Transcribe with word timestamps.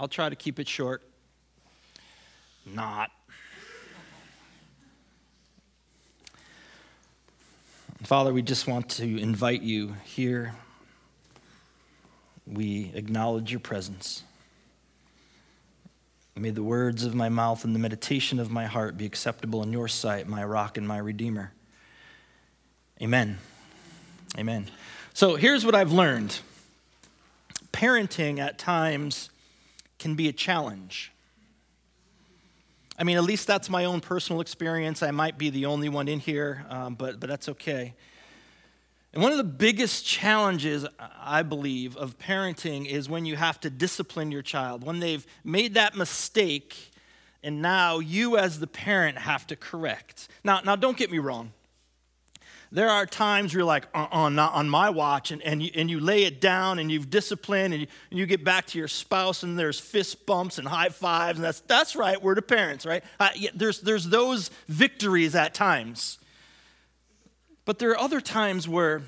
I'll 0.00 0.08
try 0.08 0.30
to 0.30 0.34
keep 0.34 0.58
it 0.58 0.66
short. 0.66 1.02
Not. 2.64 3.10
Father, 8.04 8.32
we 8.32 8.40
just 8.40 8.66
want 8.66 8.88
to 8.92 9.20
invite 9.20 9.60
you 9.60 9.94
here. 10.04 10.54
We 12.46 12.92
acknowledge 12.94 13.50
your 13.50 13.60
presence. 13.60 14.22
May 16.34 16.48
the 16.48 16.62
words 16.62 17.04
of 17.04 17.14
my 17.14 17.28
mouth 17.28 17.66
and 17.66 17.74
the 17.74 17.78
meditation 17.78 18.40
of 18.40 18.50
my 18.50 18.64
heart 18.64 18.96
be 18.96 19.04
acceptable 19.04 19.62
in 19.62 19.70
your 19.70 19.86
sight, 19.86 20.26
my 20.26 20.42
rock 20.42 20.78
and 20.78 20.88
my 20.88 20.96
redeemer. 20.96 21.52
Amen. 23.02 23.36
Amen. 24.38 24.70
So 25.12 25.36
here's 25.36 25.66
what 25.66 25.74
I've 25.74 25.92
learned 25.92 26.40
parenting 27.72 28.38
at 28.38 28.58
times 28.58 29.29
can 30.00 30.16
be 30.16 30.28
a 30.28 30.32
challenge. 30.32 31.12
I 32.98 33.04
mean, 33.04 33.16
at 33.16 33.22
least 33.22 33.46
that's 33.46 33.70
my 33.70 33.84
own 33.84 34.00
personal 34.00 34.40
experience. 34.40 35.02
I 35.02 35.12
might 35.12 35.38
be 35.38 35.48
the 35.48 35.66
only 35.66 35.88
one 35.88 36.08
in 36.08 36.18
here, 36.18 36.66
um, 36.68 36.96
but, 36.96 37.20
but 37.20 37.30
that's 37.30 37.48
okay. 37.48 37.94
And 39.12 39.22
one 39.22 39.32
of 39.32 39.38
the 39.38 39.44
biggest 39.44 40.04
challenges, 40.04 40.86
I 41.18 41.42
believe, 41.42 41.96
of 41.96 42.18
parenting 42.18 42.86
is 42.86 43.08
when 43.08 43.24
you 43.24 43.36
have 43.36 43.58
to 43.60 43.70
discipline 43.70 44.30
your 44.30 44.42
child, 44.42 44.84
when 44.84 45.00
they've 45.00 45.26
made 45.44 45.74
that 45.74 45.96
mistake, 45.96 46.90
and 47.42 47.62
now 47.62 47.98
you, 47.98 48.36
as 48.36 48.60
the 48.60 48.66
parent, 48.66 49.18
have 49.18 49.46
to 49.48 49.56
correct. 49.56 50.28
Now, 50.44 50.60
now 50.60 50.76
don't 50.76 50.96
get 50.96 51.10
me 51.10 51.18
wrong. 51.18 51.52
There 52.72 52.88
are 52.88 53.04
times 53.04 53.52
where 53.52 53.60
you're 53.60 53.66
like, 53.66 53.88
uh 53.94 54.06
uh 54.12 54.28
not 54.28 54.52
on 54.54 54.68
my 54.68 54.90
watch, 54.90 55.32
and, 55.32 55.42
and, 55.42 55.62
you, 55.62 55.70
and 55.74 55.90
you 55.90 55.98
lay 55.98 56.24
it 56.24 56.40
down 56.40 56.78
and 56.78 56.90
you've 56.90 57.10
disciplined, 57.10 57.74
and 57.74 57.82
you, 57.82 57.88
and 58.10 58.18
you 58.18 58.26
get 58.26 58.44
back 58.44 58.66
to 58.66 58.78
your 58.78 58.88
spouse, 58.88 59.42
and 59.42 59.58
there's 59.58 59.80
fist 59.80 60.24
bumps 60.24 60.58
and 60.58 60.68
high 60.68 60.88
fives, 60.88 61.38
and 61.38 61.44
that's, 61.44 61.60
that's 61.62 61.96
right, 61.96 62.22
we're 62.22 62.36
the 62.36 62.42
parents, 62.42 62.86
right? 62.86 63.02
Uh, 63.18 63.30
yeah, 63.34 63.50
there's, 63.54 63.80
there's 63.80 64.04
those 64.04 64.50
victories 64.68 65.34
at 65.34 65.52
times. 65.52 66.18
But 67.64 67.78
there 67.78 67.90
are 67.90 67.98
other 67.98 68.20
times 68.20 68.68
where 68.68 69.02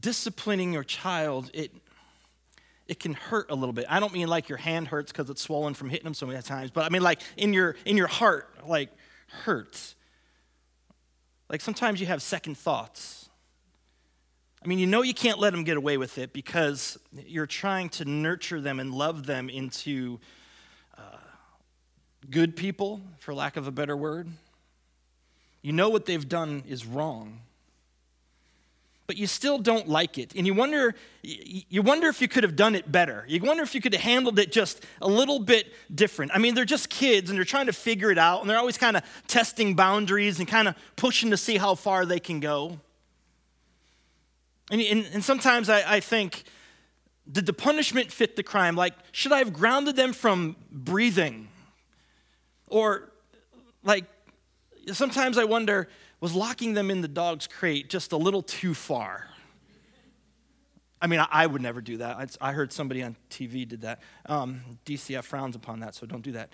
disciplining 0.00 0.72
your 0.72 0.84
child, 0.84 1.50
it, 1.52 1.72
it 2.88 3.00
can 3.00 3.14
hurt 3.14 3.50
a 3.50 3.54
little 3.54 3.72
bit. 3.72 3.86
I 3.88 4.00
don't 4.00 4.12
mean 4.12 4.28
like 4.28 4.48
your 4.48 4.58
hand 4.58 4.88
hurts 4.88 5.12
because 5.12 5.28
it's 5.28 5.42
swollen 5.42 5.74
from 5.74 5.90
hitting 5.90 6.04
them 6.04 6.14
so 6.14 6.26
many 6.26 6.40
times, 6.42 6.70
but 6.70 6.84
I 6.84 6.88
mean 6.88 7.02
like 7.02 7.20
in 7.36 7.52
your 7.52 7.76
in 7.84 7.96
your 7.96 8.06
heart, 8.06 8.48
like 8.66 8.90
hurts. 9.44 9.95
Like 11.48 11.60
sometimes 11.60 12.00
you 12.00 12.06
have 12.06 12.22
second 12.22 12.56
thoughts. 12.58 13.28
I 14.64 14.68
mean, 14.68 14.78
you 14.78 14.86
know 14.86 15.02
you 15.02 15.14
can't 15.14 15.38
let 15.38 15.52
them 15.52 15.62
get 15.62 15.76
away 15.76 15.96
with 15.96 16.18
it 16.18 16.32
because 16.32 16.98
you're 17.12 17.46
trying 17.46 17.88
to 17.90 18.04
nurture 18.04 18.60
them 18.60 18.80
and 18.80 18.92
love 18.92 19.26
them 19.26 19.48
into 19.48 20.18
uh, 20.98 21.18
good 22.30 22.56
people, 22.56 23.00
for 23.18 23.32
lack 23.32 23.56
of 23.56 23.68
a 23.68 23.70
better 23.70 23.96
word. 23.96 24.28
You 25.62 25.72
know 25.72 25.88
what 25.88 26.04
they've 26.04 26.28
done 26.28 26.64
is 26.66 26.84
wrong, 26.84 27.42
but 29.06 29.16
you 29.16 29.26
still 29.26 29.58
don't 29.58 29.88
like 29.88 30.18
it. 30.18 30.34
And 30.34 30.46
you 30.46 30.54
wonder, 30.54 30.94
you 31.22 31.82
wonder 31.82 32.08
if 32.08 32.20
you 32.20 32.28
could 32.28 32.42
have 32.42 32.56
done 32.56 32.74
it 32.74 32.90
better. 32.90 33.24
You 33.28 33.40
wonder 33.40 33.62
if 33.62 33.74
you 33.74 33.80
could 33.80 33.92
have 33.92 34.02
handled 34.02 34.38
it 34.38 34.50
just 34.50 34.84
a 35.00 35.08
little 35.08 35.38
bit 35.38 35.72
different. 35.94 36.32
I 36.34 36.38
mean, 36.38 36.54
they're 36.54 36.64
just 36.64 36.90
kids 36.90 37.30
and 37.30 37.38
they're 37.38 37.44
trying 37.44 37.66
to 37.66 37.72
figure 37.72 38.10
it 38.10 38.18
out, 38.18 38.40
and 38.40 38.50
they're 38.50 38.58
always 38.58 38.78
kind 38.78 38.96
of 38.96 39.04
testing 39.28 39.74
boundaries 39.74 40.38
and 40.38 40.48
kind 40.48 40.66
of 40.68 40.74
pushing 40.96 41.30
to 41.30 41.36
see 41.36 41.56
how 41.56 41.74
far 41.74 42.04
they 42.04 42.20
can 42.20 42.40
go. 42.40 42.80
And, 44.70 44.80
and, 44.80 45.06
and 45.12 45.24
sometimes 45.24 45.68
I, 45.68 45.96
I 45.96 46.00
think, 46.00 46.42
did 47.30 47.46
the 47.46 47.52
punishment 47.52 48.10
fit 48.10 48.36
the 48.36 48.42
crime? 48.42 48.74
Like, 48.76 48.94
should 49.12 49.32
I 49.32 49.38
have 49.38 49.52
grounded 49.52 49.94
them 49.96 50.12
from 50.12 50.56
breathing? 50.70 51.48
Or, 52.68 53.12
like, 53.84 54.04
sometimes 54.92 55.38
I 55.38 55.44
wonder 55.44 55.88
was 56.20 56.34
locking 56.34 56.74
them 56.74 56.90
in 56.90 57.00
the 57.00 57.08
dog's 57.08 57.46
crate 57.46 57.90
just 57.90 58.12
a 58.12 58.16
little 58.16 58.42
too 58.42 58.74
far? 58.74 59.28
I 61.00 61.08
mean, 61.08 61.24
I, 61.30 61.46
would 61.46 61.60
never 61.60 61.80
do 61.80 61.98
that. 61.98 62.36
I, 62.40 62.52
heard 62.52 62.72
somebody 62.72 63.02
on 63.02 63.16
TV 63.30 63.68
did 63.68 63.82
that. 63.82 64.00
Um, 64.24 64.62
DCF 64.86 65.24
frowns 65.24 65.54
upon 65.54 65.80
that, 65.80 65.94
so 65.94 66.06
don't 66.06 66.22
do 66.22 66.32
that. 66.32 66.52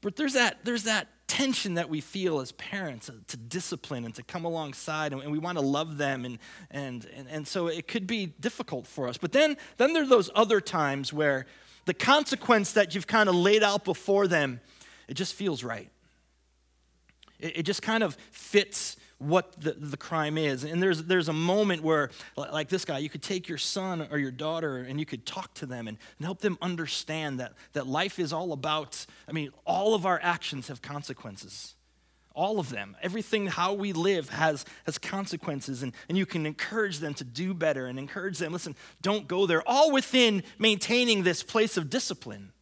But 0.00 0.16
there's 0.16 0.32
that, 0.32 0.64
there's 0.64 0.84
that 0.84 1.08
tension 1.28 1.74
that 1.74 1.88
we 1.88 2.00
feel 2.00 2.40
as 2.40 2.52
parents 2.52 3.10
to 3.28 3.36
discipline 3.36 4.04
and 4.04 4.14
to 4.14 4.22
come 4.22 4.44
alongside, 4.44 5.12
and, 5.12 5.22
and 5.22 5.30
we 5.30 5.38
want 5.38 5.58
to 5.58 5.64
love 5.64 5.98
them, 5.98 6.24
and, 6.24 6.38
and, 6.70 7.06
and, 7.14 7.28
and 7.28 7.46
so 7.46 7.66
it 7.66 7.86
could 7.86 8.06
be 8.06 8.26
difficult 8.26 8.86
for 8.86 9.08
us. 9.08 9.18
But 9.18 9.32
then, 9.32 9.56
then 9.76 9.92
there 9.92 10.02
are 10.02 10.08
those 10.08 10.30
other 10.34 10.60
times 10.60 11.12
where 11.12 11.46
the 11.84 11.94
consequence 11.94 12.72
that 12.72 12.94
you've 12.94 13.06
kind 13.06 13.28
of 13.28 13.34
laid 13.34 13.62
out 13.62 13.84
before 13.84 14.26
them, 14.26 14.60
it 15.06 15.14
just 15.14 15.34
feels 15.34 15.62
right. 15.62 15.90
It, 17.42 17.58
it 17.58 17.62
just 17.64 17.82
kind 17.82 18.02
of 18.02 18.16
fits 18.30 18.96
what 19.18 19.60
the, 19.60 19.72
the 19.72 19.96
crime 19.96 20.36
is. 20.36 20.64
And 20.64 20.82
there's, 20.82 21.04
there's 21.04 21.28
a 21.28 21.32
moment 21.32 21.82
where, 21.82 22.10
like 22.36 22.68
this 22.68 22.84
guy, 22.84 22.98
you 22.98 23.08
could 23.08 23.22
take 23.22 23.48
your 23.48 23.58
son 23.58 24.08
or 24.10 24.18
your 24.18 24.30
daughter 24.30 24.78
and 24.78 24.98
you 24.98 25.06
could 25.06 25.24
talk 25.24 25.54
to 25.54 25.66
them 25.66 25.86
and, 25.86 25.96
and 26.18 26.24
help 26.24 26.40
them 26.40 26.58
understand 26.60 27.38
that, 27.40 27.52
that 27.72 27.86
life 27.86 28.18
is 28.18 28.32
all 28.32 28.52
about, 28.52 29.06
I 29.28 29.32
mean, 29.32 29.50
all 29.64 29.94
of 29.94 30.06
our 30.06 30.18
actions 30.22 30.68
have 30.68 30.82
consequences. 30.82 31.74
All 32.34 32.58
of 32.58 32.70
them. 32.70 32.96
Everything, 33.02 33.46
how 33.46 33.74
we 33.74 33.92
live, 33.92 34.30
has, 34.30 34.64
has 34.86 34.98
consequences. 34.98 35.82
And, 35.82 35.92
and 36.08 36.16
you 36.16 36.26
can 36.26 36.46
encourage 36.46 36.98
them 36.98 37.14
to 37.14 37.24
do 37.24 37.54
better 37.54 37.86
and 37.86 37.98
encourage 37.98 38.38
them, 38.38 38.52
listen, 38.52 38.74
don't 39.02 39.28
go 39.28 39.46
there, 39.46 39.62
all 39.68 39.92
within 39.92 40.42
maintaining 40.58 41.22
this 41.22 41.42
place 41.42 41.76
of 41.76 41.90
discipline. 41.90 42.52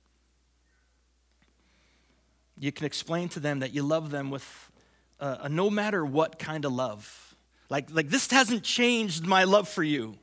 You 2.59 2.73
can 2.73 2.85
explain 2.85 3.31
to 3.31 3.41
them 3.41 3.61
that 3.61 3.73
you 3.73 3.83
love 3.83 4.11
them 4.11 4.29
with 4.29 4.70
a, 5.21 5.39
a 5.43 5.49
no 5.49 5.71
matter 5.71 6.05
what 6.05 6.39
kind 6.39 6.65
of 6.65 6.73
love. 6.73 7.37
Like, 7.69 7.89
like, 7.91 8.09
this 8.09 8.31
hasn't 8.31 8.65
changed 8.65 9.25
my 9.25 9.45
love 9.45 9.69
for 9.69 9.85
you. 9.85 10.17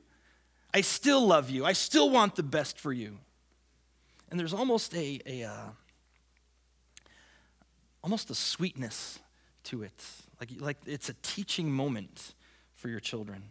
I 0.74 0.82
still 0.82 1.26
love 1.26 1.50
you. 1.50 1.66
I 1.66 1.74
still 1.74 2.10
want 2.10 2.36
the 2.36 2.44
best 2.44 2.78
for 2.80 2.92
you. 2.92 3.18
And 4.30 4.40
there's 4.40 4.54
almost 4.54 4.94
a, 4.94 5.22
a 5.26 5.44
uh, 5.44 5.70
almost 8.04 8.30
a 8.30 8.36
sweetness 8.36 9.20
to 9.66 9.84
it. 9.84 10.04
Like, 10.40 10.50
like 10.60 10.78
it's 10.86 11.08
a 11.08 11.16
teaching 11.22 11.72
moment 11.72 12.34
for 12.74 12.90
your 12.90 13.00
children. 13.00 13.44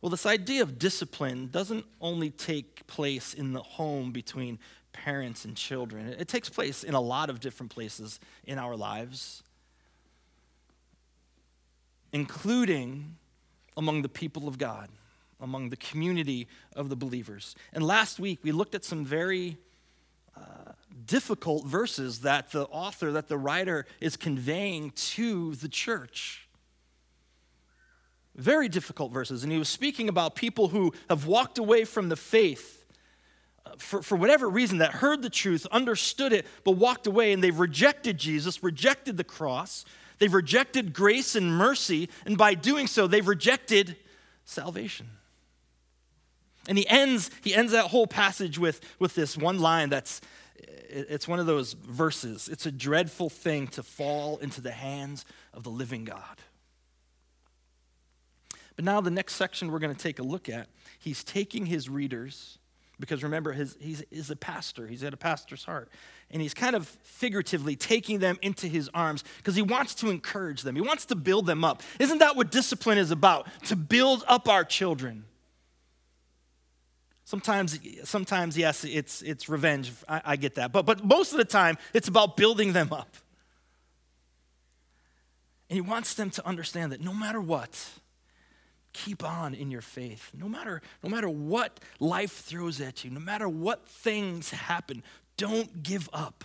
Well, 0.00 0.10
this 0.10 0.26
idea 0.26 0.62
of 0.62 0.78
discipline 0.78 1.48
doesn't 1.50 1.84
only 2.00 2.30
take 2.30 2.86
place 2.86 3.34
in 3.34 3.52
the 3.52 3.62
home 3.62 4.12
between 4.12 4.58
parents 4.92 5.44
and 5.44 5.56
children, 5.56 6.08
it 6.18 6.28
takes 6.28 6.48
place 6.48 6.82
in 6.82 6.94
a 6.94 7.00
lot 7.00 7.30
of 7.30 7.40
different 7.40 7.70
places 7.70 8.18
in 8.44 8.58
our 8.58 8.74
lives 8.74 9.42
including 12.12 13.16
among 13.76 14.02
the 14.02 14.08
people 14.08 14.48
of 14.48 14.58
God, 14.58 14.88
among 15.40 15.70
the 15.70 15.76
community 15.76 16.48
of 16.74 16.88
the 16.88 16.96
believers. 16.96 17.54
And 17.72 17.84
last 17.84 18.18
week 18.18 18.40
we 18.42 18.52
looked 18.52 18.74
at 18.74 18.84
some 18.84 19.04
very 19.04 19.56
uh, 20.36 20.72
difficult 21.06 21.66
verses 21.66 22.20
that 22.20 22.50
the 22.50 22.64
author, 22.66 23.12
that 23.12 23.28
the 23.28 23.38
writer 23.38 23.86
is 24.00 24.16
conveying 24.16 24.90
to 24.90 25.54
the 25.54 25.68
church. 25.68 26.48
Very 28.34 28.68
difficult 28.68 29.12
verses. 29.12 29.42
And 29.42 29.52
he 29.52 29.58
was 29.58 29.68
speaking 29.68 30.08
about 30.08 30.34
people 30.34 30.68
who 30.68 30.92
have 31.08 31.26
walked 31.26 31.58
away 31.58 31.84
from 31.84 32.08
the 32.08 32.16
faith 32.16 32.84
uh, 33.66 33.70
for, 33.78 34.02
for 34.02 34.16
whatever 34.16 34.48
reason, 34.48 34.78
that 34.78 34.92
heard 34.92 35.22
the 35.22 35.30
truth, 35.30 35.66
understood 35.72 36.32
it, 36.32 36.46
but 36.64 36.72
walked 36.72 37.06
away, 37.06 37.32
and 37.32 37.42
they've 37.42 37.58
rejected 37.58 38.16
Jesus, 38.16 38.62
rejected 38.62 39.16
the 39.16 39.24
cross, 39.24 39.84
They've 40.18 40.32
rejected 40.32 40.92
grace 40.92 41.34
and 41.34 41.56
mercy, 41.56 42.08
and 42.26 42.36
by 42.36 42.54
doing 42.54 42.86
so, 42.86 43.06
they've 43.06 43.26
rejected 43.26 43.96
salvation. 44.44 45.08
And 46.68 46.76
he 46.76 46.86
ends, 46.88 47.30
he 47.42 47.54
ends 47.54 47.72
that 47.72 47.86
whole 47.86 48.06
passage 48.06 48.58
with, 48.58 48.80
with 48.98 49.14
this 49.14 49.36
one 49.36 49.58
line 49.58 49.88
that's 49.88 50.20
it's 50.90 51.28
one 51.28 51.38
of 51.38 51.46
those 51.46 51.74
verses. 51.74 52.48
It's 52.48 52.66
a 52.66 52.72
dreadful 52.72 53.28
thing 53.28 53.68
to 53.68 53.82
fall 53.82 54.38
into 54.38 54.60
the 54.60 54.70
hands 54.70 55.24
of 55.52 55.62
the 55.62 55.70
living 55.70 56.04
God. 56.04 56.22
But 58.74 58.84
now, 58.84 59.00
the 59.00 59.10
next 59.10 59.34
section 59.34 59.70
we're 59.70 59.80
going 59.80 59.94
to 59.94 60.00
take 60.00 60.18
a 60.18 60.22
look 60.22 60.48
at, 60.48 60.68
he's 60.98 61.24
taking 61.24 61.66
his 61.66 61.88
readers, 61.88 62.58
because 63.00 63.22
remember, 63.22 63.52
his, 63.52 63.76
he's, 63.80 64.02
he's 64.10 64.30
a 64.30 64.36
pastor, 64.36 64.86
he's 64.86 65.04
at 65.04 65.14
a 65.14 65.16
pastor's 65.16 65.64
heart 65.64 65.90
and 66.30 66.42
he's 66.42 66.54
kind 66.54 66.74
of 66.74 66.86
figuratively 67.02 67.76
taking 67.76 68.18
them 68.18 68.38
into 68.42 68.66
his 68.66 68.90
arms 68.92 69.24
because 69.38 69.54
he 69.54 69.62
wants 69.62 69.94
to 69.96 70.10
encourage 70.10 70.62
them. 70.62 70.74
He 70.74 70.80
wants 70.82 71.06
to 71.06 71.14
build 71.14 71.46
them 71.46 71.64
up. 71.64 71.82
Isn't 71.98 72.18
that 72.18 72.36
what 72.36 72.50
discipline 72.50 72.98
is 72.98 73.10
about? 73.10 73.46
To 73.66 73.76
build 73.76 74.24
up 74.26 74.48
our 74.48 74.64
children. 74.64 75.24
Sometimes, 77.24 77.78
sometimes 78.04 78.56
yes, 78.56 78.84
it's, 78.84 79.22
it's 79.22 79.48
revenge. 79.48 79.92
I, 80.08 80.22
I 80.24 80.36
get 80.36 80.56
that. 80.56 80.72
But, 80.72 80.86
but 80.86 81.04
most 81.04 81.32
of 81.32 81.38
the 81.38 81.44
time, 81.44 81.76
it's 81.92 82.08
about 82.08 82.36
building 82.36 82.72
them 82.72 82.92
up. 82.92 83.16
And 85.68 85.76
he 85.76 85.82
wants 85.82 86.14
them 86.14 86.30
to 86.30 86.46
understand 86.46 86.92
that 86.92 87.02
no 87.02 87.12
matter 87.12 87.40
what, 87.40 87.90
keep 88.92 89.24
on 89.24 89.54
in 89.54 89.70
your 89.70 89.80
faith. 89.80 90.30
No 90.34 90.48
matter, 90.48 90.82
no 91.02 91.10
matter 91.10 91.28
what 91.28 91.80
life 92.00 92.32
throws 92.32 92.80
at 92.80 93.04
you, 93.04 93.10
no 93.10 93.20
matter 93.20 93.48
what 93.48 93.86
things 93.86 94.50
happen, 94.50 95.02
don't 95.36 95.82
give 95.82 96.08
up. 96.12 96.44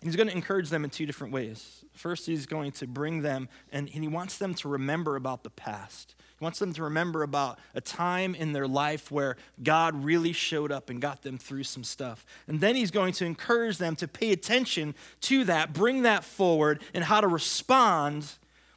And 0.00 0.08
he's 0.08 0.16
going 0.16 0.28
to 0.28 0.34
encourage 0.34 0.68
them 0.68 0.84
in 0.84 0.90
two 0.90 1.06
different 1.06 1.32
ways. 1.32 1.84
First, 1.94 2.26
he's 2.26 2.46
going 2.46 2.72
to 2.72 2.86
bring 2.86 3.22
them, 3.22 3.48
and, 3.72 3.90
and 3.94 4.04
he 4.04 4.08
wants 4.08 4.36
them 4.36 4.54
to 4.56 4.68
remember 4.68 5.16
about 5.16 5.42
the 5.42 5.50
past. 5.50 6.14
He 6.38 6.44
wants 6.44 6.58
them 6.58 6.74
to 6.74 6.82
remember 6.82 7.22
about 7.22 7.58
a 7.74 7.80
time 7.80 8.34
in 8.34 8.52
their 8.52 8.68
life 8.68 9.10
where 9.10 9.36
God 9.62 10.04
really 10.04 10.32
showed 10.32 10.70
up 10.70 10.90
and 10.90 11.00
got 11.00 11.22
them 11.22 11.38
through 11.38 11.64
some 11.64 11.82
stuff. 11.82 12.26
And 12.46 12.60
then 12.60 12.76
he's 12.76 12.90
going 12.90 13.14
to 13.14 13.24
encourage 13.24 13.78
them 13.78 13.96
to 13.96 14.06
pay 14.06 14.32
attention 14.32 14.94
to 15.22 15.44
that, 15.44 15.72
bring 15.72 16.02
that 16.02 16.24
forward, 16.24 16.82
and 16.92 17.04
how 17.04 17.22
to 17.22 17.26
respond 17.26 18.32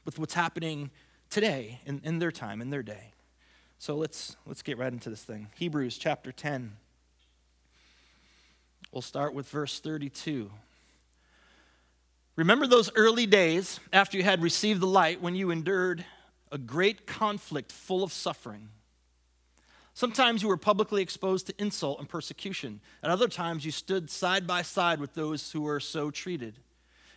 with 0.05 0.17
what's 0.17 0.35
happening 0.35 0.89
today 1.29 1.79
in, 1.85 2.01
in 2.03 2.19
their 2.19 2.31
time, 2.31 2.61
in 2.61 2.69
their 2.69 2.83
day. 2.83 3.11
So 3.77 3.95
let's, 3.95 4.35
let's 4.45 4.61
get 4.61 4.77
right 4.77 4.91
into 4.91 5.09
this 5.09 5.23
thing. 5.23 5.47
Hebrews 5.55 5.97
chapter 5.97 6.31
10. 6.31 6.73
We'll 8.91 9.01
start 9.01 9.33
with 9.33 9.47
verse 9.47 9.79
32. 9.79 10.51
Remember 12.35 12.65
those 12.67 12.91
early 12.95 13.25
days 13.25 13.79
after 13.93 14.17
you 14.17 14.23
had 14.23 14.41
received 14.41 14.81
the 14.81 14.87
light 14.87 15.21
when 15.21 15.35
you 15.35 15.51
endured 15.51 16.05
a 16.51 16.57
great 16.57 17.05
conflict 17.05 17.71
full 17.71 18.03
of 18.03 18.11
suffering. 18.11 18.69
Sometimes 19.93 20.41
you 20.41 20.47
were 20.47 20.57
publicly 20.57 21.01
exposed 21.01 21.47
to 21.47 21.53
insult 21.61 21.99
and 21.99 22.07
persecution. 22.07 22.79
At 23.03 23.11
other 23.11 23.27
times, 23.27 23.65
you 23.65 23.71
stood 23.71 24.09
side 24.09 24.47
by 24.47 24.61
side 24.61 25.01
with 25.01 25.13
those 25.13 25.51
who 25.51 25.61
were 25.61 25.81
so 25.81 26.09
treated. 26.09 26.55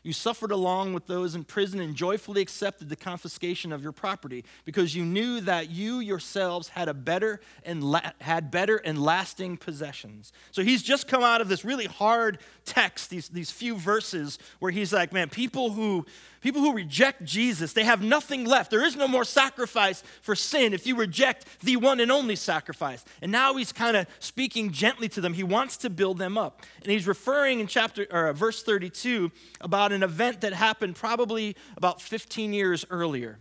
You 0.02 0.12
suffered 0.12 0.50
along 0.50 0.94
with 0.94 1.06
those 1.06 1.36
in 1.36 1.44
prison 1.44 1.80
and 1.80 1.94
joyfully 1.94 2.42
accepted 2.42 2.88
the 2.88 2.96
confiscation 2.96 3.72
of 3.72 3.82
your 3.82 3.92
property 3.92 4.44
because 4.64 4.96
you 4.96 5.04
knew 5.04 5.40
that 5.42 5.70
you 5.70 6.00
yourselves 6.00 6.68
had 6.68 6.88
a 6.88 6.94
better 6.94 7.40
and 7.64 7.84
la- 7.84 8.10
had 8.20 8.50
better 8.50 8.76
and 8.76 9.00
lasting 9.00 9.58
possessions. 9.58 10.32
So 10.50 10.62
he's 10.62 10.82
just 10.82 11.06
come 11.06 11.22
out 11.22 11.40
of 11.40 11.48
this 11.48 11.64
really 11.64 11.86
hard 11.86 12.38
text, 12.64 13.10
these, 13.10 13.28
these 13.28 13.52
few 13.52 13.76
verses 13.76 14.40
where 14.58 14.72
he's 14.72 14.92
like, 14.92 15.12
man, 15.12 15.28
people 15.28 15.70
who 15.70 16.04
People 16.42 16.60
who 16.60 16.74
reject 16.74 17.24
Jesus, 17.24 17.72
they 17.72 17.84
have 17.84 18.02
nothing 18.02 18.44
left. 18.44 18.72
There 18.72 18.84
is 18.84 18.96
no 18.96 19.06
more 19.06 19.24
sacrifice 19.24 20.02
for 20.22 20.34
sin 20.34 20.74
if 20.74 20.88
you 20.88 20.96
reject 20.96 21.46
the 21.60 21.76
one 21.76 22.00
and 22.00 22.10
only 22.10 22.34
sacrifice. 22.34 23.04
And 23.22 23.30
now 23.30 23.54
he's 23.54 23.72
kind 23.72 23.96
of 23.96 24.08
speaking 24.18 24.72
gently 24.72 25.08
to 25.10 25.20
them. 25.20 25.34
He 25.34 25.44
wants 25.44 25.76
to 25.78 25.90
build 25.90 26.18
them 26.18 26.36
up. 26.36 26.62
And 26.82 26.90
he's 26.90 27.06
referring 27.06 27.60
in 27.60 27.68
chapter 27.68 28.08
or 28.10 28.26
uh, 28.26 28.32
verse 28.32 28.64
32 28.64 29.30
about 29.60 29.92
an 29.92 30.02
event 30.02 30.40
that 30.40 30.52
happened 30.52 30.96
probably 30.96 31.56
about 31.76 32.02
15 32.02 32.52
years 32.52 32.84
earlier. 32.90 33.38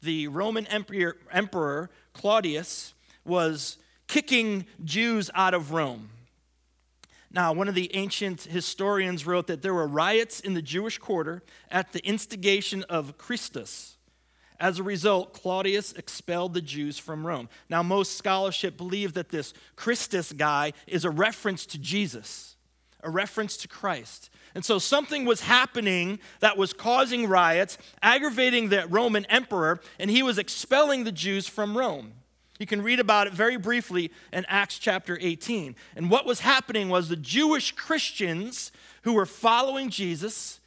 The 0.00 0.28
Roman 0.28 0.66
emperor, 0.68 1.18
emperor 1.30 1.90
Claudius 2.14 2.94
was 3.26 3.76
kicking 4.06 4.64
Jews 4.82 5.30
out 5.34 5.52
of 5.52 5.72
Rome. 5.72 6.08
Now, 7.30 7.52
one 7.52 7.68
of 7.68 7.74
the 7.74 7.94
ancient 7.94 8.44
historians 8.44 9.26
wrote 9.26 9.48
that 9.48 9.60
there 9.60 9.74
were 9.74 9.86
riots 9.86 10.40
in 10.40 10.54
the 10.54 10.62
Jewish 10.62 10.98
quarter 10.98 11.42
at 11.70 11.92
the 11.92 12.04
instigation 12.06 12.84
of 12.84 13.18
Christus. 13.18 13.98
As 14.60 14.78
a 14.78 14.82
result, 14.82 15.34
Claudius 15.34 15.92
expelled 15.92 16.54
the 16.54 16.62
Jews 16.62 16.98
from 16.98 17.26
Rome. 17.26 17.48
Now, 17.68 17.82
most 17.82 18.16
scholarship 18.16 18.76
believe 18.76 19.12
that 19.14 19.28
this 19.28 19.52
Christus 19.76 20.32
guy 20.32 20.72
is 20.86 21.04
a 21.04 21.10
reference 21.10 21.64
to 21.66 21.78
Jesus, 21.78 22.56
a 23.02 23.10
reference 23.10 23.56
to 23.58 23.68
Christ. 23.68 24.30
And 24.54 24.64
so 24.64 24.78
something 24.78 25.24
was 25.24 25.42
happening 25.42 26.18
that 26.40 26.56
was 26.56 26.72
causing 26.72 27.28
riots, 27.28 27.78
aggravating 28.02 28.70
the 28.70 28.86
Roman 28.88 29.26
emperor, 29.26 29.80
and 30.00 30.10
he 30.10 30.22
was 30.22 30.38
expelling 30.38 31.04
the 31.04 31.12
Jews 31.12 31.46
from 31.46 31.78
Rome. 31.78 32.14
You 32.58 32.66
can 32.66 32.82
read 32.82 33.00
about 33.00 33.26
it 33.26 33.32
very 33.32 33.56
briefly 33.56 34.10
in 34.32 34.44
Acts 34.48 34.78
chapter 34.78 35.16
18. 35.20 35.76
And 35.96 36.10
what 36.10 36.26
was 36.26 36.40
happening 36.40 36.88
was 36.88 37.08
the 37.08 37.16
Jewish 37.16 37.72
Christians 37.72 38.72
who 39.02 39.12
were 39.12 39.26
following 39.26 39.90
Jesus 39.90 40.60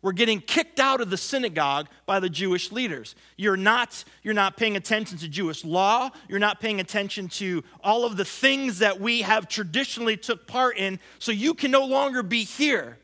were 0.00 0.12
getting 0.12 0.40
kicked 0.40 0.78
out 0.78 1.00
of 1.00 1.10
the 1.10 1.16
synagogue 1.16 1.88
by 2.06 2.20
the 2.20 2.30
Jewish 2.30 2.70
leaders. 2.70 3.16
You're 3.36 3.56
not, 3.56 4.04
you're 4.22 4.34
not 4.34 4.56
paying 4.56 4.76
attention 4.76 5.18
to 5.18 5.28
Jewish 5.28 5.64
law. 5.64 6.10
You're 6.28 6.38
not 6.38 6.60
paying 6.60 6.80
attention 6.80 7.28
to 7.28 7.64
all 7.82 8.04
of 8.04 8.16
the 8.16 8.24
things 8.24 8.78
that 8.78 9.00
we 9.00 9.22
have 9.22 9.48
traditionally 9.48 10.16
took 10.16 10.46
part 10.46 10.76
in, 10.76 11.00
so 11.18 11.32
you 11.32 11.52
can 11.54 11.70
no 11.70 11.84
longer 11.84 12.22
be 12.22 12.44
here. 12.44 12.98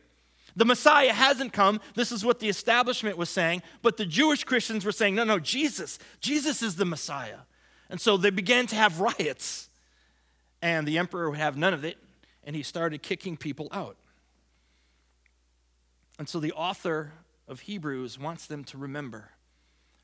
The 0.57 0.65
Messiah 0.65 1.13
hasn't 1.13 1.53
come. 1.53 1.81
This 1.95 2.13
is 2.13 2.25
what 2.25 2.39
the 2.39 2.49
establishment 2.49 3.19
was 3.19 3.29
saying. 3.29 3.63
But 3.83 3.97
the 3.97 4.07
Jewish 4.07 4.45
Christians 4.45 4.85
were 4.85 4.93
saying, 4.93 5.17
no, 5.17 5.25
no, 5.25 5.41
Jesus, 5.41 5.99
Jesus 6.21 6.63
is 6.63 6.77
the 6.77 6.85
Messiah. 6.85 7.39
And 7.95 8.01
so 8.01 8.17
they 8.17 8.31
began 8.31 8.67
to 8.67 8.75
have 8.75 8.99
riots, 8.99 9.69
and 10.61 10.85
the 10.85 10.99
emperor 10.99 11.31
would 11.31 11.39
have 11.39 11.57
none 11.57 11.73
of 11.73 11.85
it, 11.85 11.97
and 12.43 12.57
he 12.57 12.65
started 12.65 13.05
kicking 13.05 13.37
people 13.37 13.69
out. 13.71 13.97
And 16.19 16.29
so 16.29 16.41
the 16.41 16.51
author 16.55 17.13
of 17.47 17.61
Hebrews 17.61 18.19
wants 18.19 18.47
them 18.47 18.65
to 18.65 18.79
remember. 18.79 19.31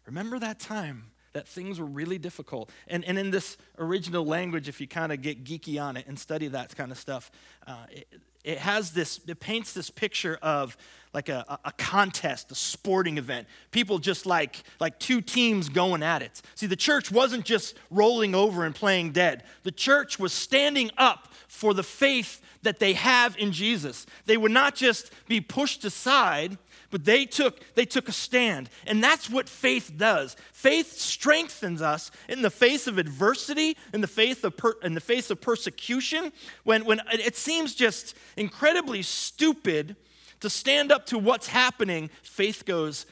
Remember 0.07 0.39
that 0.39 0.61
time 0.61 1.11
that 1.33 1.49
things 1.49 1.81
were 1.81 1.85
really 1.85 2.17
difficult. 2.17 2.71
And, 2.87 3.05
and 3.07 3.19
in 3.19 3.33
this 3.33 3.57
original 3.77 4.25
language, 4.25 4.69
if 4.69 4.81
you 4.81 4.87
kind 4.87 5.11
of 5.11 5.21
get 5.21 5.43
geeky 5.43 5.83
on 5.83 5.97
it 5.97 6.07
and 6.07 6.17
study 6.17 6.47
that 6.47 6.77
kind 6.77 6.93
of 6.93 6.99
stuff, 6.99 7.33
uh, 7.67 7.87
it, 7.91 8.07
it 8.45 8.59
has 8.59 8.93
this, 8.93 9.21
it 9.27 9.41
paints 9.41 9.73
this 9.73 9.91
picture 9.91 10.39
of 10.43 10.77
like 11.13 11.29
a, 11.29 11.59
a 11.65 11.73
contest, 11.73 12.53
a 12.53 12.55
sporting 12.55 13.19
event. 13.19 13.49
People 13.73 13.99
just 13.99 14.27
like, 14.27 14.63
like 14.79 14.99
two 15.01 15.21
teams 15.21 15.69
going 15.69 16.03
at 16.03 16.23
it. 16.23 16.41
See, 16.55 16.67
the 16.67 16.77
church 16.77 17.11
wasn't 17.11 17.45
just 17.45 17.77
rolling 17.91 18.35
over 18.35 18.65
and 18.65 18.75
playing 18.75 19.13
dead. 19.13 19.43
The 19.65 19.73
church 19.73 20.21
was 20.21 20.33
standing 20.33 20.91
up 20.97 21.33
for 21.49 21.75
the 21.75 21.83
faith 21.83 22.41
that 22.63 22.79
they 22.79 22.93
have 22.93 23.37
in 23.39 23.51
Jesus. 23.51 24.07
They 24.27 24.37
would 24.37 24.53
not 24.53 24.77
just 24.77 25.11
be 25.27 25.41
pushed 25.41 25.85
aside, 25.85 26.59
but 26.91 27.05
they 27.05 27.25
took, 27.25 27.61
they 27.75 27.85
took 27.85 28.09
a 28.09 28.13
stand. 28.13 28.69
And 28.87 29.03
that's 29.03 29.31
what 29.31 29.49
faith 29.49 29.93
does. 29.97 30.37
Faith 30.53 30.99
strengthens 30.99 31.81
us 31.81 32.11
in 32.29 32.43
the 32.43 32.51
face 32.51 32.87
of 32.87 32.99
adversity, 32.99 33.77
in 33.95 34.01
the 34.01 34.07
face 34.07 34.45
of, 34.45 34.57
per, 34.57 34.75
in 34.83 34.95
the 34.95 35.01
face 35.01 35.31
of 35.31 35.41
persecution, 35.41 36.33
when, 36.65 36.85
when 36.85 37.01
it 37.13 37.37
seems 37.37 37.75
just 37.75 38.17
incredibly 38.37 39.03
stupid 39.03 39.97
to 40.41 40.51
stand 40.51 40.91
up 40.91 41.07
to 41.07 41.19
what's 41.19 41.49
happening. 41.49 42.11
Faith 42.23 42.65
goes, 42.65 43.07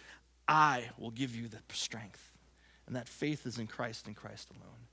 I 0.46 0.90
will 0.98 1.10
give 1.10 1.36
you 1.36 1.48
the 1.48 1.58
strength. 1.72 2.32
And 2.86 2.96
that 2.96 3.08
faith 3.08 3.46
is 3.46 3.58
in 3.58 3.66
Christ 3.66 4.06
and 4.06 4.16
Christ 4.16 4.48
alone. 4.50 4.86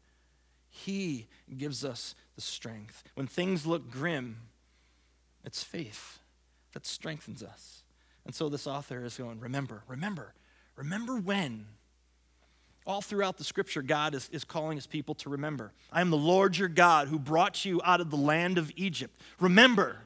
He 0.70 1.28
gives 1.58 1.86
us 1.86 2.14
the 2.36 2.42
strength. 2.42 3.04
When 3.16 3.28
things 3.28 3.66
look 3.66 3.90
grim, 3.90 4.38
it's 5.46 5.64
faith 5.64 6.20
that 6.74 6.86
strengthens 6.86 7.42
us. 7.42 7.84
And 8.26 8.34
so 8.34 8.50
this 8.50 8.68
author 8.68 9.06
is 9.06 9.18
going, 9.18 9.40
remember, 9.40 9.84
remember, 9.88 10.34
remember 10.76 11.18
when. 11.18 11.66
All 12.88 13.02
throughout 13.02 13.38
the 13.38 13.44
scripture, 13.44 13.82
God 13.82 14.14
is, 14.14 14.30
is 14.32 14.44
calling 14.44 14.78
his 14.78 14.86
people 14.86 15.16
to 15.16 15.30
remember. 15.30 15.72
I 15.92 16.02
am 16.02 16.12
the 16.12 16.18
Lord 16.18 16.56
your 16.56 16.68
God 16.68 17.08
who 17.08 17.18
brought 17.18 17.66
you 17.66 17.82
out 17.84 18.00
of 18.00 18.12
the 18.12 18.18
land 18.18 18.60
of 18.60 18.72
Egypt. 18.76 19.20
Remember. 19.40 19.98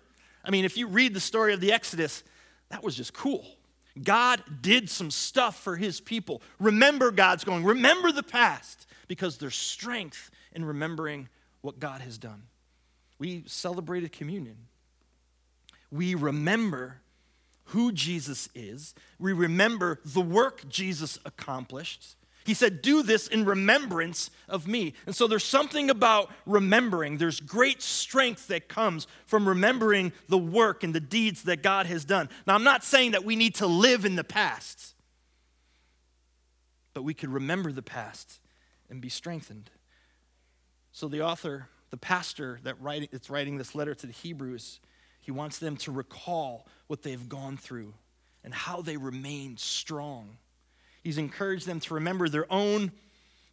I 0.46 0.50
mean, 0.50 0.64
if 0.64 0.78
you 0.78 0.88
read 0.88 1.14
the 1.14 1.20
story 1.20 1.54
of 1.54 1.60
the 1.60 1.74
Exodus, 1.74 2.24
that 2.70 2.82
was 2.82 2.96
just 2.96 3.14
cool. 3.14 3.46
God 4.02 4.42
did 4.62 4.90
some 4.90 5.12
stuff 5.12 5.62
for 5.62 5.76
his 5.76 6.00
people. 6.00 6.42
Remember, 6.60 7.12
God's 7.12 7.44
going, 7.44 7.66
remember 7.66 8.14
the 8.14 8.24
past 8.24 8.88
because 9.08 9.38
there's 9.38 9.58
strength 9.58 10.32
in 10.54 10.64
remembering 10.64 11.28
what 11.62 11.80
God 11.80 12.00
has 12.02 12.18
done. 12.18 12.44
We 13.18 13.44
celebrated 13.46 14.14
communion. 14.14 14.56
We 15.92 16.16
remember 16.16 17.02
who 17.70 17.92
Jesus 17.92 18.50
is. 18.56 18.94
We 19.20 19.34
remember 19.34 20.00
the 20.06 20.22
work 20.22 20.68
Jesus 20.70 21.20
accomplished. 21.26 22.16
He 22.46 22.54
said, 22.54 22.82
Do 22.82 23.04
this 23.04 23.28
in 23.28 23.46
remembrance 23.46 24.32
of 24.48 24.68
me. 24.68 24.94
And 25.06 25.16
so 25.16 25.28
there's 25.28 25.44
something 25.44 25.90
about 25.90 26.32
remembering. 26.46 27.18
There's 27.18 27.40
great 27.40 27.82
strength 27.82 28.48
that 28.48 28.68
comes 28.68 29.08
from 29.26 29.48
remembering 29.48 30.14
the 30.28 30.38
work 30.38 30.84
and 30.84 30.94
the 30.94 31.00
deeds 31.00 31.44
that 31.44 31.62
God 31.62 31.86
has 31.86 32.06
done. 32.06 32.28
Now, 32.48 32.56
I'm 32.56 32.64
not 32.64 32.84
saying 32.84 33.12
that 33.12 33.24
we 33.24 33.36
need 33.36 33.56
to 33.56 33.68
live 33.68 34.04
in 34.04 34.16
the 34.16 34.24
past, 34.24 34.96
but 36.94 37.04
we 37.04 37.14
could 37.14 37.30
remember 37.30 37.72
the 37.72 37.84
past 37.84 38.40
and 38.90 39.00
be 39.00 39.10
strengthened. 39.10 39.70
So 40.92 41.08
the 41.08 41.22
author, 41.22 41.70
the 41.92 41.98
pastor 41.98 42.60
that 42.64 42.78
that's 43.12 43.30
writing 43.30 43.58
this 43.58 43.76
letter 43.76 43.94
to 43.94 44.08
the 44.08 44.14
Hebrews, 44.14 44.80
he 45.30 45.32
wants 45.32 45.60
them 45.60 45.78
to 45.78 45.92
recall 45.92 46.66
what 46.88 47.04
they've 47.04 47.30
gone 47.30 47.56
through 47.56 47.94
and 48.44 48.52
how 48.52 48.82
they 48.82 48.98
remain 48.98 49.58
strong. 49.58 50.40
He's 51.04 51.20
encouraged 51.20 51.68
them 51.68 51.80
to 51.82 51.94
remember 51.94 52.28
their 52.28 52.52
own 52.52 52.92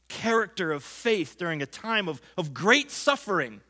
character 0.09 0.73
of 0.73 0.83
faith 0.83 1.37
during 1.37 1.61
a 1.61 1.67
time 1.67 2.09
of, 2.09 2.23
of 2.39 2.55
great 2.55 2.91
suffering. 2.91 3.61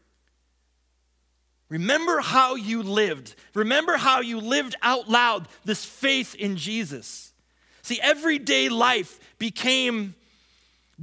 Remember 1.69 2.21
how 2.21 2.55
you 2.55 2.85
lived. 2.85 3.35
Remember 3.55 3.97
how 3.97 4.21
you 4.21 4.39
lived 4.39 4.77
out 4.83 5.09
loud 5.09 5.49
this 5.65 5.85
faith 5.85 6.37
in 6.37 6.57
Jesus. 6.57 7.33
See, 7.83 7.99
everyday 8.01 8.69
life 8.69 9.19
became 9.37 10.15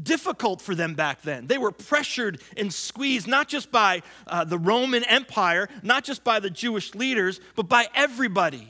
difficult 0.02 0.62
for 0.62 0.76
them 0.76 0.96
back 0.96 1.22
then. 1.22 1.48
They 1.48 1.58
were 1.58 1.72
pressured 1.72 2.42
and 2.58 2.74
squeezed 2.74 3.28
not 3.28 3.48
just 3.48 3.72
by 3.72 4.02
uh, 4.26 4.44
the 4.44 4.58
Roman 4.58 5.04
Empire, 5.04 5.70
not 5.84 6.04
just 6.04 6.24
by 6.24 6.40
the 6.40 6.50
Jewish 6.50 6.96
leaders, 6.96 7.40
but 7.56 7.68
by 7.68 7.88
everybody. 7.94 8.70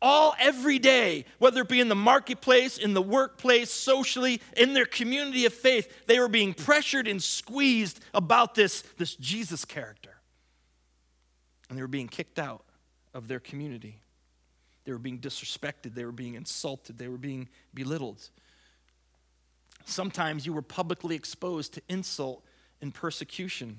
All 0.00 0.36
every 0.38 0.78
day, 0.78 1.24
whether 1.38 1.62
it 1.62 1.68
be 1.68 1.80
in 1.80 1.88
the 1.88 1.96
marketplace, 1.96 2.78
in 2.78 2.94
the 2.94 3.02
workplace, 3.02 3.70
socially, 3.70 4.40
in 4.56 4.72
their 4.72 4.86
community 4.86 5.44
of 5.44 5.52
faith, 5.52 6.06
they 6.06 6.20
were 6.20 6.28
being 6.28 6.54
pressured 6.54 7.08
and 7.08 7.20
squeezed 7.20 7.98
about 8.14 8.54
this, 8.54 8.82
this 8.96 9.16
Jesus 9.16 9.64
character. 9.64 10.14
And 11.68 11.76
they 11.76 11.82
were 11.82 11.88
being 11.88 12.06
kicked 12.06 12.38
out 12.38 12.64
of 13.12 13.26
their 13.26 13.40
community. 13.40 14.00
They 14.84 14.92
were 14.92 14.98
being 14.98 15.18
disrespected, 15.18 15.94
they 15.94 16.04
were 16.04 16.12
being 16.12 16.34
insulted, 16.34 16.96
they 16.96 17.08
were 17.08 17.18
being 17.18 17.48
belittled. 17.74 18.30
Sometimes 19.88 20.44
you 20.44 20.52
were 20.52 20.62
publicly 20.62 21.16
exposed 21.16 21.72
to 21.72 21.82
insult 21.88 22.44
and 22.82 22.92
persecution. 22.92 23.78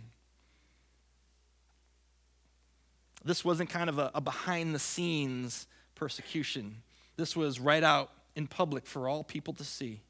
This 3.24 3.46
wasn't 3.46 3.70
kind 3.70 3.90
of 3.90 4.00
a, 4.00 4.10
a 4.16 4.22
behind 4.22 4.74
the 4.74 4.80
scenes 4.80 5.68
persecution. 5.94 6.78
This 7.16 7.36
was 7.36 7.60
right 7.60 7.84
out 7.84 8.10
in 8.36 8.48
public 8.48 8.88
for 8.88 9.08
all 9.08 9.24
people 9.24 9.54
to 9.56 9.64
see. 9.64 10.02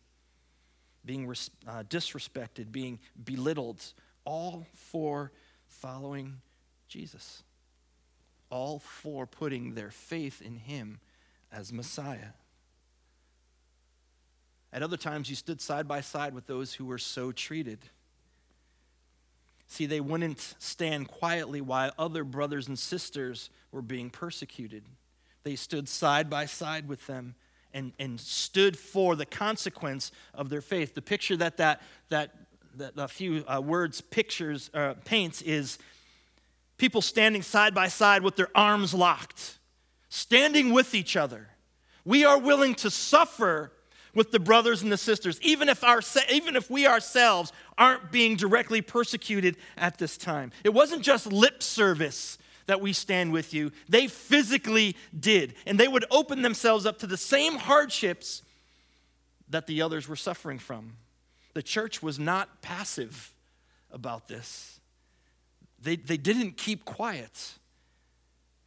Being 1.03 1.27
res- 1.27 1.51
uh, 1.67 1.83
disrespected, 1.83 2.71
being 2.71 2.99
belittled, 3.21 3.83
all 4.23 4.67
for 4.73 5.33
following 5.67 6.37
Jesus. 6.87 7.43
All 8.49 8.79
for 8.79 9.27
putting 9.27 9.73
their 9.73 9.91
faith 9.91 10.41
in 10.41 10.55
Him 10.55 10.99
as 11.51 11.73
Messiah. 11.73 12.31
At 14.71 14.83
other 14.83 14.97
times, 14.97 15.29
you 15.29 15.35
stood 15.35 15.61
side 15.61 15.87
by 15.87 16.01
side 16.01 16.33
with 16.33 16.47
those 16.47 16.73
who 16.73 16.85
were 16.85 16.97
so 16.97 17.31
treated. 17.31 17.79
See, 19.67 19.85
they 19.85 19.99
wouldn't 19.99 20.55
stand 20.59 21.07
quietly 21.07 21.61
while 21.61 21.91
other 21.97 22.23
brothers 22.23 22.67
and 22.67 22.77
sisters 22.77 23.49
were 23.71 23.81
being 23.81 24.09
persecuted. 24.09 24.83
They 25.43 25.55
stood 25.55 25.87
side 25.87 26.29
by 26.29 26.45
side 26.45 26.87
with 26.87 27.05
them 27.07 27.35
and, 27.73 27.93
and 27.99 28.19
stood 28.19 28.77
for 28.77 29.15
the 29.15 29.25
consequence 29.25 30.11
of 30.33 30.49
their 30.49 30.61
faith. 30.61 30.95
The 30.95 31.01
picture 31.01 31.37
that 31.37 31.57
that, 31.57 31.81
that, 32.09 32.35
that 32.77 32.93
a 32.97 33.07
few 33.07 33.43
uh, 33.47 33.61
words 33.61 34.01
pictures 34.01 34.69
uh, 34.73 34.95
paints 35.05 35.41
is 35.43 35.77
people 36.77 37.01
standing 37.01 37.41
side 37.41 37.75
by 37.75 37.87
side 37.87 38.23
with 38.23 38.35
their 38.35 38.49
arms 38.55 38.93
locked, 38.93 39.59
standing 40.09 40.73
with 40.73 40.95
each 40.95 41.15
other. 41.15 41.49
We 42.05 42.25
are 42.25 42.39
willing 42.39 42.73
to 42.75 42.89
suffer 42.89 43.71
with 44.13 44.31
the 44.31 44.39
brothers 44.39 44.81
and 44.81 44.91
the 44.91 44.97
sisters, 44.97 45.39
even 45.41 45.69
if, 45.69 45.83
our, 45.83 46.01
even 46.31 46.55
if 46.55 46.69
we 46.69 46.87
ourselves 46.87 47.51
aren't 47.77 48.11
being 48.11 48.35
directly 48.35 48.81
persecuted 48.81 49.57
at 49.77 49.97
this 49.97 50.17
time. 50.17 50.51
It 50.63 50.73
wasn't 50.73 51.03
just 51.03 51.31
lip 51.31 51.61
service 51.61 52.37
that 52.65 52.81
we 52.81 52.93
stand 52.93 53.31
with 53.31 53.51
you, 53.51 53.71
they 53.87 54.07
physically 54.07 54.95
did. 55.19 55.55
And 55.65 55.79
they 55.79 55.87
would 55.87 56.05
open 56.11 56.43
themselves 56.43 56.85
up 56.85 56.99
to 56.99 57.07
the 57.07 57.17
same 57.17 57.55
hardships 57.55 58.43
that 59.49 59.65
the 59.65 59.81
others 59.81 60.07
were 60.07 60.15
suffering 60.15 60.59
from. 60.59 60.93
The 61.55 61.63
church 61.63 62.03
was 62.03 62.19
not 62.19 62.61
passive 62.61 63.31
about 63.91 64.27
this, 64.27 64.79
they, 65.81 65.95
they 65.95 66.17
didn't 66.17 66.57
keep 66.57 66.85
quiet. 66.85 67.53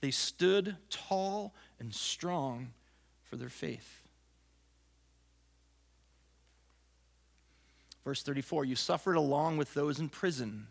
They 0.00 0.10
stood 0.10 0.76
tall 0.90 1.54
and 1.78 1.94
strong 1.94 2.72
for 3.30 3.36
their 3.36 3.48
faith. 3.48 4.01
Verse 8.04 8.22
34 8.22 8.64
You 8.64 8.76
suffered 8.76 9.16
along 9.16 9.56
with 9.56 9.74
those 9.74 9.98
in 9.98 10.08
prison. 10.08 10.68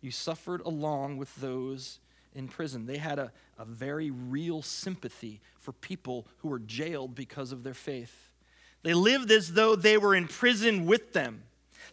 You 0.00 0.10
suffered 0.10 0.62
along 0.62 1.18
with 1.18 1.34
those 1.36 1.98
in 2.34 2.48
prison. 2.48 2.86
They 2.86 2.96
had 2.96 3.18
a, 3.18 3.32
a 3.58 3.64
very 3.64 4.10
real 4.10 4.62
sympathy 4.62 5.40
for 5.58 5.72
people 5.72 6.26
who 6.38 6.48
were 6.48 6.58
jailed 6.58 7.14
because 7.14 7.52
of 7.52 7.64
their 7.64 7.74
faith. 7.74 8.32
They 8.82 8.94
lived 8.94 9.30
as 9.30 9.52
though 9.52 9.76
they 9.76 9.98
were 9.98 10.14
in 10.14 10.26
prison 10.26 10.86
with 10.86 11.12
them. 11.12 11.42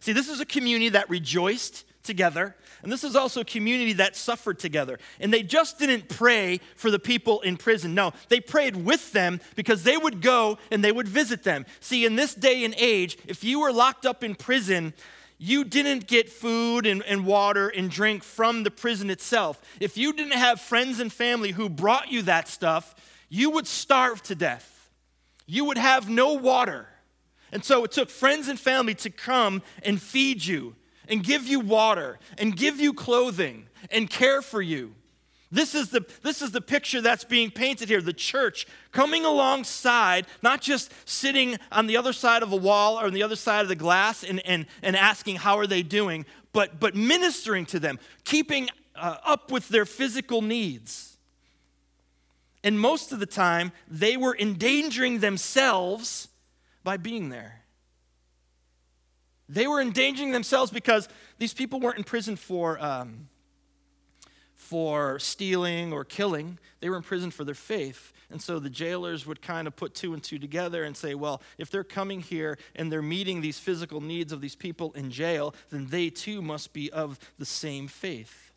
See, 0.00 0.12
this 0.12 0.28
is 0.28 0.40
a 0.40 0.46
community 0.46 0.90
that 0.90 1.10
rejoiced 1.10 1.84
together. 2.08 2.56
And 2.82 2.90
this 2.90 3.04
is 3.04 3.14
also 3.14 3.42
a 3.42 3.44
community 3.44 3.92
that 3.94 4.16
suffered 4.16 4.58
together. 4.58 4.98
And 5.20 5.32
they 5.32 5.42
just 5.42 5.78
didn't 5.78 6.08
pray 6.08 6.58
for 6.74 6.90
the 6.90 6.98
people 6.98 7.40
in 7.42 7.56
prison. 7.56 7.94
No, 7.94 8.12
they 8.30 8.40
prayed 8.40 8.74
with 8.74 9.12
them 9.12 9.40
because 9.54 9.84
they 9.84 9.96
would 9.96 10.20
go 10.22 10.58
and 10.72 10.82
they 10.82 10.90
would 10.90 11.06
visit 11.06 11.44
them. 11.44 11.66
See, 11.80 12.06
in 12.06 12.16
this 12.16 12.34
day 12.34 12.64
and 12.64 12.74
age, 12.78 13.18
if 13.26 13.44
you 13.44 13.60
were 13.60 13.72
locked 13.72 14.06
up 14.06 14.24
in 14.24 14.34
prison, 14.34 14.94
you 15.36 15.64
didn't 15.64 16.06
get 16.06 16.30
food 16.30 16.86
and, 16.86 17.02
and 17.04 17.26
water 17.26 17.68
and 17.68 17.90
drink 17.90 18.24
from 18.24 18.62
the 18.62 18.70
prison 18.70 19.10
itself. 19.10 19.60
If 19.78 19.98
you 19.98 20.14
didn't 20.14 20.32
have 20.32 20.60
friends 20.60 20.98
and 20.98 21.12
family 21.12 21.52
who 21.52 21.68
brought 21.68 22.10
you 22.10 22.22
that 22.22 22.48
stuff, 22.48 22.94
you 23.28 23.50
would 23.50 23.66
starve 23.66 24.22
to 24.24 24.34
death. 24.34 24.90
You 25.46 25.66
would 25.66 25.78
have 25.78 26.08
no 26.08 26.32
water. 26.32 26.88
And 27.52 27.62
so 27.62 27.84
it 27.84 27.92
took 27.92 28.08
friends 28.08 28.48
and 28.48 28.58
family 28.58 28.94
to 28.96 29.10
come 29.10 29.62
and 29.82 30.00
feed 30.00 30.44
you 30.44 30.74
and 31.08 31.22
give 31.22 31.46
you 31.46 31.60
water 31.60 32.18
and 32.36 32.56
give 32.56 32.80
you 32.80 32.92
clothing 32.92 33.66
and 33.90 34.08
care 34.08 34.42
for 34.42 34.62
you. 34.62 34.94
This 35.50 35.74
is, 35.74 35.88
the, 35.88 36.04
this 36.22 36.42
is 36.42 36.50
the 36.50 36.60
picture 36.60 37.00
that's 37.00 37.24
being 37.24 37.50
painted 37.50 37.88
here 37.88 38.02
the 38.02 38.12
church 38.12 38.66
coming 38.92 39.24
alongside, 39.24 40.26
not 40.42 40.60
just 40.60 40.92
sitting 41.08 41.56
on 41.72 41.86
the 41.86 41.96
other 41.96 42.12
side 42.12 42.42
of 42.42 42.52
a 42.52 42.56
wall 42.56 43.00
or 43.00 43.06
on 43.06 43.14
the 43.14 43.22
other 43.22 43.36
side 43.36 43.62
of 43.62 43.68
the 43.68 43.74
glass 43.74 44.22
and, 44.22 44.44
and, 44.46 44.66
and 44.82 44.94
asking, 44.94 45.36
How 45.36 45.56
are 45.56 45.66
they 45.66 45.82
doing? 45.82 46.26
but, 46.52 46.80
but 46.80 46.94
ministering 46.94 47.66
to 47.66 47.78
them, 47.78 47.98
keeping 48.24 48.68
uh, 48.94 49.16
up 49.24 49.52
with 49.52 49.68
their 49.68 49.84
physical 49.84 50.42
needs. 50.42 51.16
And 52.64 52.80
most 52.80 53.12
of 53.12 53.20
the 53.20 53.26
time, 53.26 53.72
they 53.86 54.16
were 54.16 54.36
endangering 54.36 55.20
themselves 55.20 56.28
by 56.82 56.96
being 56.96 57.28
there. 57.28 57.62
They 59.48 59.66
were 59.66 59.80
endangering 59.80 60.32
themselves 60.32 60.70
because 60.70 61.08
these 61.38 61.54
people 61.54 61.80
weren't 61.80 61.98
in 61.98 62.04
prison 62.04 62.36
for, 62.36 62.82
um, 62.84 63.28
for 64.54 65.18
stealing 65.18 65.92
or 65.92 66.04
killing. 66.04 66.58
They 66.80 66.90
were 66.90 66.96
in 66.96 67.02
prison 67.02 67.30
for 67.30 67.44
their 67.44 67.54
faith. 67.54 68.12
And 68.30 68.42
so 68.42 68.58
the 68.58 68.68
jailers 68.68 69.26
would 69.26 69.40
kind 69.40 69.66
of 69.66 69.74
put 69.74 69.94
two 69.94 70.12
and 70.12 70.22
two 70.22 70.38
together 70.38 70.84
and 70.84 70.94
say, 70.94 71.14
well, 71.14 71.40
if 71.56 71.70
they're 71.70 71.82
coming 71.84 72.20
here 72.20 72.58
and 72.76 72.92
they're 72.92 73.00
meeting 73.00 73.40
these 73.40 73.58
physical 73.58 74.02
needs 74.02 74.32
of 74.32 74.42
these 74.42 74.56
people 74.56 74.92
in 74.92 75.10
jail, 75.10 75.54
then 75.70 75.86
they 75.86 76.10
too 76.10 76.42
must 76.42 76.74
be 76.74 76.92
of 76.92 77.18
the 77.38 77.46
same 77.46 77.88
faith. 77.88 78.52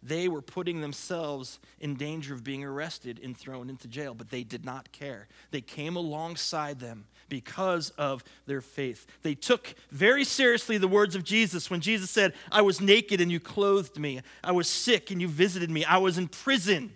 They 0.00 0.28
were 0.28 0.42
putting 0.42 0.80
themselves 0.80 1.58
in 1.80 1.96
danger 1.96 2.32
of 2.34 2.44
being 2.44 2.62
arrested 2.62 3.18
and 3.20 3.36
thrown 3.36 3.68
into 3.68 3.88
jail, 3.88 4.14
but 4.14 4.30
they 4.30 4.44
did 4.44 4.64
not 4.64 4.92
care. 4.92 5.26
They 5.50 5.60
came 5.60 5.96
alongside 5.96 6.78
them 6.78 7.06
because 7.28 7.90
of 7.90 8.24
their 8.46 8.60
faith. 8.60 9.06
They 9.22 9.34
took 9.34 9.74
very 9.90 10.24
seriously 10.24 10.78
the 10.78 10.88
words 10.88 11.14
of 11.14 11.24
Jesus 11.24 11.70
when 11.70 11.80
Jesus 11.80 12.10
said, 12.10 12.34
I 12.50 12.62
was 12.62 12.80
naked 12.80 13.20
and 13.20 13.30
you 13.30 13.40
clothed 13.40 13.98
me. 13.98 14.20
I 14.42 14.52
was 14.52 14.68
sick 14.68 15.10
and 15.10 15.20
you 15.20 15.28
visited 15.28 15.70
me. 15.70 15.84
I 15.84 15.98
was 15.98 16.18
in 16.18 16.28
prison 16.28 16.92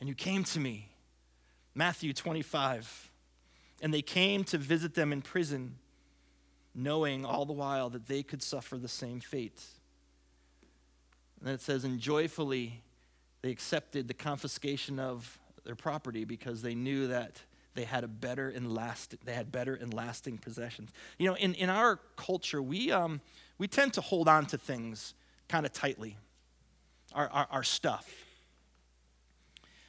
and 0.00 0.08
you 0.08 0.14
came 0.14 0.44
to 0.44 0.60
me. 0.60 0.88
Matthew 1.74 2.12
25. 2.12 3.10
And 3.80 3.94
they 3.94 4.02
came 4.02 4.42
to 4.44 4.58
visit 4.58 4.94
them 4.94 5.12
in 5.12 5.22
prison, 5.22 5.76
knowing 6.74 7.24
all 7.24 7.46
the 7.46 7.52
while 7.52 7.90
that 7.90 8.06
they 8.06 8.24
could 8.24 8.42
suffer 8.42 8.76
the 8.76 8.88
same 8.88 9.20
fate. 9.20 9.62
And 11.40 11.50
it 11.50 11.60
says, 11.60 11.84
and 11.84 12.00
joyfully 12.00 12.82
they 13.42 13.50
accepted 13.50 14.08
the 14.08 14.14
confiscation 14.14 14.98
of 14.98 15.38
their 15.64 15.76
property 15.76 16.24
because 16.24 16.62
they 16.62 16.74
knew 16.74 17.06
that 17.08 17.42
they 17.78 17.84
had 17.84 18.02
a 18.02 18.08
better 18.08 18.48
and 18.48 18.74
last 18.74 19.14
they 19.24 19.32
had 19.32 19.52
better 19.52 19.72
and 19.72 19.94
lasting 19.94 20.38
possessions. 20.38 20.90
You 21.16 21.28
know, 21.28 21.36
in, 21.36 21.54
in 21.54 21.70
our 21.70 22.00
culture, 22.16 22.60
we 22.60 22.90
um, 22.90 23.20
we 23.56 23.68
tend 23.68 23.92
to 23.94 24.00
hold 24.00 24.26
on 24.26 24.46
to 24.46 24.58
things 24.58 25.14
kind 25.48 25.64
of 25.64 25.72
tightly. 25.72 26.16
Our, 27.14 27.28
our, 27.28 27.46
our 27.50 27.62
stuff. 27.62 28.12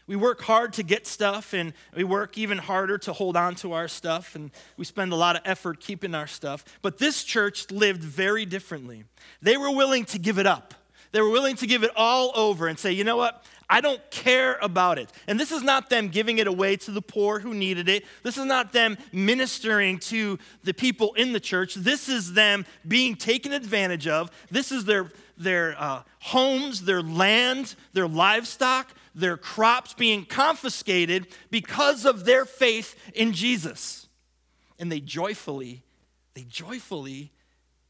We 0.07 0.15
work 0.15 0.41
hard 0.41 0.73
to 0.73 0.83
get 0.83 1.05
stuff, 1.05 1.53
and 1.53 1.73
we 1.95 2.03
work 2.03 2.37
even 2.37 2.57
harder 2.59 2.97
to 2.99 3.13
hold 3.13 3.35
on 3.35 3.55
to 3.55 3.73
our 3.73 3.87
stuff, 3.87 4.35
and 4.35 4.51
we 4.77 4.85
spend 4.85 5.11
a 5.11 5.15
lot 5.15 5.35
of 5.35 5.41
effort 5.45 5.79
keeping 5.79 6.15
our 6.15 6.27
stuff. 6.27 6.63
But 6.81 6.97
this 6.97 7.23
church 7.23 7.71
lived 7.71 8.03
very 8.03 8.45
differently. 8.45 9.03
They 9.41 9.57
were 9.57 9.71
willing 9.71 10.05
to 10.05 10.19
give 10.19 10.39
it 10.39 10.47
up. 10.47 10.73
They 11.11 11.21
were 11.21 11.29
willing 11.29 11.55
to 11.57 11.67
give 11.67 11.83
it 11.83 11.91
all 11.95 12.31
over 12.35 12.67
and 12.67 12.77
say, 12.79 12.91
you 12.91 13.03
know 13.03 13.17
what? 13.17 13.43
I 13.69 13.81
don't 13.81 14.01
care 14.09 14.57
about 14.61 14.97
it. 14.97 15.11
And 15.27 15.39
this 15.39 15.51
is 15.51 15.61
not 15.61 15.89
them 15.89 16.07
giving 16.07 16.39
it 16.39 16.47
away 16.47 16.75
to 16.77 16.91
the 16.91 17.03
poor 17.03 17.39
who 17.39 17.53
needed 17.53 17.87
it. 17.87 18.03
This 18.23 18.37
is 18.37 18.45
not 18.45 18.73
them 18.73 18.97
ministering 19.11 19.99
to 19.99 20.39
the 20.63 20.73
people 20.73 21.13
in 21.13 21.33
the 21.33 21.39
church. 21.39 21.75
This 21.75 22.09
is 22.09 22.33
them 22.33 22.65
being 22.87 23.15
taken 23.15 23.53
advantage 23.53 24.07
of. 24.07 24.31
This 24.49 24.71
is 24.71 24.85
their, 24.85 25.11
their 25.37 25.75
uh, 25.77 26.01
homes, 26.19 26.85
their 26.85 27.03
land, 27.03 27.75
their 27.93 28.07
livestock, 28.07 28.91
their 29.13 29.37
crops 29.37 29.93
being 29.93 30.25
confiscated 30.25 31.27
because 31.51 32.05
of 32.05 32.25
their 32.25 32.45
faith 32.45 32.95
in 33.13 33.33
Jesus. 33.33 34.07
And 34.79 34.91
they 34.91 34.99
joyfully, 34.99 35.83
they 36.33 36.43
joyfully 36.43 37.33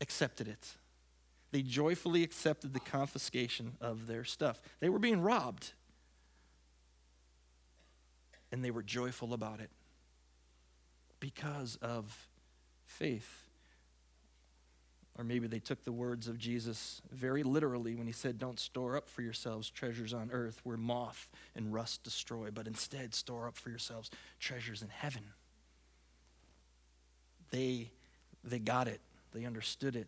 accepted 0.01 0.50
it. 0.50 0.75
They 1.51 1.62
joyfully 1.62 2.24
accepted 2.24 2.74
the 2.74 2.79
confiscation 2.79 3.74
of 3.82 4.08
their 4.08 4.24
stuff. 4.24 4.62
They 4.79 4.89
were 4.89 5.00
being 5.00 5.22
robbed. 5.22 5.72
And 8.51 8.63
they 8.63 8.72
were 8.72 8.84
joyful 8.84 9.34
about 9.34 9.60
it 9.60 9.70
because 11.20 11.77
of 11.82 12.27
faith. 12.86 13.50
Or 15.18 15.24
maybe 15.24 15.48
they 15.48 15.60
took 15.60 15.84
the 15.84 15.91
words 15.91 16.27
of 16.27 16.38
Jesus 16.38 17.01
very 17.12 17.44
literally 17.44 17.94
when 17.94 18.08
he 18.08 18.13
said, 18.13 18.39
Don't 18.39 18.60
store 18.60 18.96
up 18.96 19.10
for 19.10 19.22
yourselves 19.22 19.70
treasures 19.70 20.13
on 20.13 20.29
earth 20.32 20.62
where 20.63 20.77
moth 20.77 21.29
and 21.56 21.74
rust 21.74 22.03
destroy, 22.03 22.51
but 22.51 22.68
instead 22.68 23.13
store 23.13 23.48
up 23.48 23.58
for 23.58 23.70
yourselves 23.70 24.10
treasures 24.39 24.82
in 24.82 24.88
heaven. 24.88 25.24
They, 27.51 27.91
they 28.44 28.60
got 28.60 28.88
it, 28.88 29.01
they 29.34 29.46
understood 29.46 29.96
it. 29.96 30.08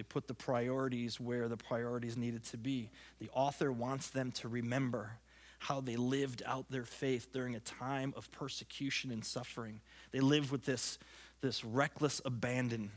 They 0.00 0.04
put 0.04 0.28
the 0.28 0.32
priorities 0.34 1.20
where 1.20 1.46
the 1.46 1.58
priorities 1.58 2.16
needed 2.16 2.42
to 2.44 2.56
be. 2.56 2.88
The 3.20 3.28
author 3.34 3.70
wants 3.70 4.08
them 4.08 4.32
to 4.32 4.48
remember 4.48 5.18
how 5.58 5.82
they 5.82 5.96
lived 5.96 6.42
out 6.46 6.70
their 6.70 6.86
faith 6.86 7.34
during 7.34 7.54
a 7.54 7.60
time 7.60 8.14
of 8.16 8.32
persecution 8.32 9.10
and 9.10 9.22
suffering. 9.22 9.82
They 10.10 10.20
lived 10.20 10.50
with 10.50 10.64
this, 10.64 10.98
this 11.42 11.62
reckless 11.66 12.22
abandon. 12.24 12.92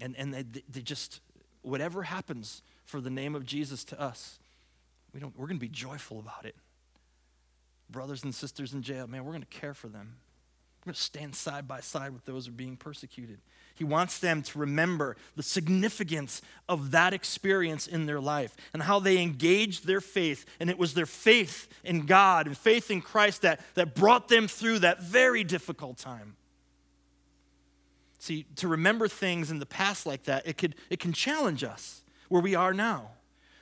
And, 0.00 0.16
and 0.16 0.32
they, 0.32 0.44
they 0.72 0.80
just, 0.80 1.20
whatever 1.60 2.04
happens 2.04 2.62
for 2.86 3.02
the 3.02 3.10
name 3.10 3.34
of 3.34 3.44
Jesus 3.44 3.84
to 3.84 4.00
us, 4.00 4.38
we 5.12 5.20
don't, 5.20 5.38
we're 5.38 5.48
going 5.48 5.58
to 5.58 5.60
be 5.60 5.68
joyful 5.68 6.18
about 6.18 6.46
it. 6.46 6.56
Brothers 7.90 8.24
and 8.24 8.34
sisters 8.34 8.72
in 8.72 8.80
jail, 8.80 9.06
man, 9.06 9.22
we're 9.26 9.32
going 9.32 9.42
to 9.42 9.46
care 9.48 9.74
for 9.74 9.88
them. 9.88 10.14
We're 10.80 10.92
going 10.92 10.94
to 10.94 11.02
stand 11.02 11.36
side 11.36 11.68
by 11.68 11.80
side 11.80 12.14
with 12.14 12.24
those 12.24 12.46
who 12.46 12.52
are 12.52 12.56
being 12.56 12.78
persecuted. 12.78 13.40
He 13.78 13.84
wants 13.84 14.18
them 14.18 14.42
to 14.42 14.58
remember 14.58 15.16
the 15.36 15.42
significance 15.44 16.42
of 16.68 16.90
that 16.90 17.14
experience 17.14 17.86
in 17.86 18.06
their 18.06 18.20
life 18.20 18.56
and 18.72 18.82
how 18.82 18.98
they 18.98 19.22
engaged 19.22 19.86
their 19.86 20.00
faith. 20.00 20.44
And 20.58 20.68
it 20.68 20.76
was 20.76 20.94
their 20.94 21.06
faith 21.06 21.68
in 21.84 22.04
God 22.04 22.48
and 22.48 22.58
faith 22.58 22.90
in 22.90 23.00
Christ 23.00 23.42
that, 23.42 23.60
that 23.74 23.94
brought 23.94 24.26
them 24.26 24.48
through 24.48 24.80
that 24.80 25.00
very 25.00 25.44
difficult 25.44 25.96
time. 25.96 26.34
See, 28.18 28.46
to 28.56 28.66
remember 28.66 29.06
things 29.06 29.52
in 29.52 29.60
the 29.60 29.66
past 29.66 30.04
like 30.06 30.24
that, 30.24 30.44
it, 30.44 30.58
could, 30.58 30.74
it 30.90 30.98
can 30.98 31.12
challenge 31.12 31.62
us 31.62 32.02
where 32.28 32.42
we 32.42 32.56
are 32.56 32.74
now. 32.74 33.10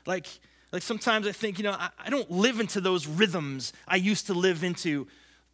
Like, 0.07 0.27
like 0.73 0.81
sometimes 0.81 1.27
I 1.27 1.33
think, 1.33 1.59
you 1.59 1.65
know, 1.65 1.73
I, 1.73 1.91
I 2.03 2.09
don't 2.09 2.31
live 2.31 2.59
into 2.59 2.81
those 2.81 3.07
rhythms 3.07 3.75
I 3.87 3.97
used 3.97 4.29
to 4.29 4.35
live 4.35 4.65
into 4.65 5.09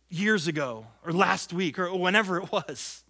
years 0.09 0.47
ago 0.47 0.87
or 1.05 1.13
last 1.13 1.53
week 1.53 1.81
or 1.81 1.93
whenever 1.97 2.37
it 2.39 2.53
was. 2.53 3.03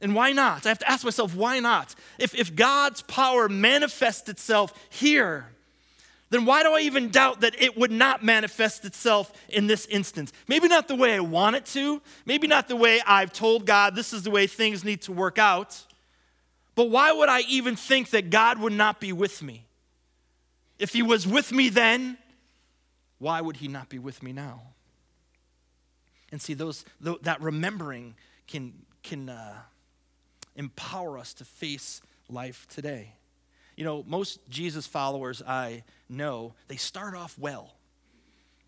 And 0.00 0.14
why 0.14 0.32
not? 0.32 0.66
I 0.66 0.68
have 0.68 0.78
to 0.80 0.90
ask 0.90 1.04
myself, 1.04 1.34
why 1.34 1.58
not? 1.60 1.94
If, 2.18 2.34
if 2.34 2.54
God's 2.54 3.02
power 3.02 3.48
manifests 3.48 4.28
itself 4.28 4.74
here, 4.90 5.46
then 6.30 6.44
why 6.44 6.62
do 6.62 6.72
I 6.72 6.80
even 6.80 7.10
doubt 7.10 7.40
that 7.40 7.60
it 7.60 7.76
would 7.78 7.92
not 7.92 8.22
manifest 8.22 8.84
itself 8.84 9.32
in 9.48 9.68
this 9.68 9.86
instance? 9.86 10.32
Maybe 10.48 10.68
not 10.68 10.88
the 10.88 10.96
way 10.96 11.14
I 11.14 11.20
want 11.20 11.56
it 11.56 11.64
to, 11.66 12.02
maybe 12.24 12.46
not 12.46 12.68
the 12.68 12.76
way 12.76 13.00
I've 13.06 13.32
told 13.32 13.64
God 13.64 13.94
this 13.94 14.12
is 14.12 14.24
the 14.24 14.30
way 14.30 14.46
things 14.46 14.84
need 14.84 15.02
to 15.02 15.12
work 15.12 15.38
out, 15.38 15.82
but 16.74 16.90
why 16.90 17.12
would 17.12 17.28
I 17.28 17.40
even 17.42 17.74
think 17.74 18.10
that 18.10 18.28
God 18.28 18.58
would 18.58 18.72
not 18.72 19.00
be 19.00 19.12
with 19.12 19.42
me? 19.42 19.64
If 20.78 20.92
He 20.92 21.02
was 21.02 21.26
with 21.26 21.52
me 21.52 21.68
then, 21.68 22.18
why 23.18 23.40
would 23.40 23.56
He 23.56 23.68
not 23.68 23.88
be 23.88 23.98
with 23.98 24.22
me 24.22 24.32
now? 24.32 24.62
And 26.32 26.42
see, 26.42 26.54
those, 26.54 26.84
that 27.00 27.40
remembering 27.40 28.14
can, 28.46 28.74
can 29.02 29.30
uh, 29.30 29.54
empower 30.56 31.18
us 31.18 31.34
to 31.34 31.44
face 31.44 32.00
life 32.28 32.66
today. 32.68 33.12
You 33.76 33.84
know, 33.84 34.04
most 34.06 34.40
Jesus 34.48 34.86
followers 34.86 35.42
I 35.46 35.84
know, 36.08 36.54
they 36.68 36.76
start 36.76 37.14
off 37.14 37.38
well. 37.38 37.74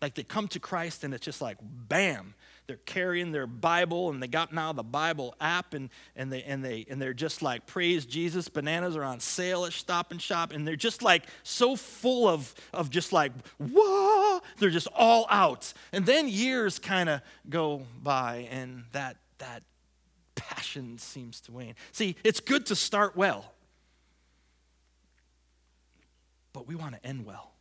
Like 0.01 0.13
they 0.13 0.23
come 0.23 0.47
to 0.49 0.59
Christ 0.59 1.03
and 1.03 1.13
it's 1.13 1.25
just 1.25 1.41
like, 1.41 1.57
bam, 1.61 2.35
they're 2.67 2.77
carrying 2.77 3.31
their 3.31 3.47
Bible 3.47 4.09
and 4.09 4.21
they 4.21 4.27
got 4.27 4.53
now 4.53 4.71
the 4.71 4.83
Bible 4.83 5.35
app 5.41 5.73
and, 5.73 5.89
and, 6.15 6.31
they, 6.31 6.43
and, 6.43 6.63
they, 6.63 6.85
and 6.89 7.01
they're 7.01 7.13
just 7.13 7.41
like, 7.41 7.65
praise 7.65 8.05
Jesus, 8.05 8.47
bananas 8.47 8.95
are 8.95 9.03
on 9.03 9.19
sale 9.19 9.65
at 9.65 9.73
Stop 9.73 10.11
and 10.11 10.21
Shop. 10.21 10.53
And 10.53 10.65
they're 10.67 10.75
just 10.75 11.01
like 11.01 11.23
so 11.43 11.75
full 11.75 12.29
of, 12.29 12.53
of 12.71 12.89
just 12.89 13.11
like, 13.11 13.33
whoa, 13.57 14.39
they're 14.59 14.69
just 14.69 14.87
all 14.95 15.25
out. 15.29 15.73
And 15.91 16.05
then 16.05 16.29
years 16.29 16.79
kind 16.79 17.09
of 17.09 17.21
go 17.49 17.81
by 18.01 18.47
and 18.51 18.83
that, 18.91 19.17
that 19.39 19.63
passion 20.39 20.97
seems 20.97 21.41
to 21.41 21.51
wane. 21.51 21.75
See, 21.91 22.15
it's 22.23 22.39
good 22.39 22.65
to 22.67 22.75
start 22.75 23.15
well, 23.15 23.53
but 26.53 26.67
we 26.67 26.75
want 26.75 26.95
to 26.95 27.05
end 27.05 27.25
well. 27.25 27.51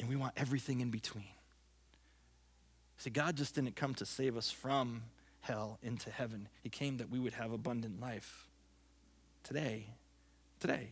And 0.00 0.08
we 0.08 0.16
want 0.16 0.34
everything 0.36 0.80
in 0.80 0.90
between. 0.90 1.24
See, 2.98 3.10
God 3.10 3.36
just 3.36 3.54
didn't 3.54 3.76
come 3.76 3.94
to 3.94 4.04
save 4.04 4.36
us 4.36 4.50
from 4.50 5.02
hell 5.44 5.78
into 5.82 6.10
heaven, 6.10 6.48
He 6.62 6.70
came 6.70 6.96
that 6.96 7.10
we 7.10 7.18
would 7.18 7.34
have 7.34 7.52
abundant 7.52 8.00
life 8.00 8.48
today. 9.42 9.88
Today. 10.58 10.88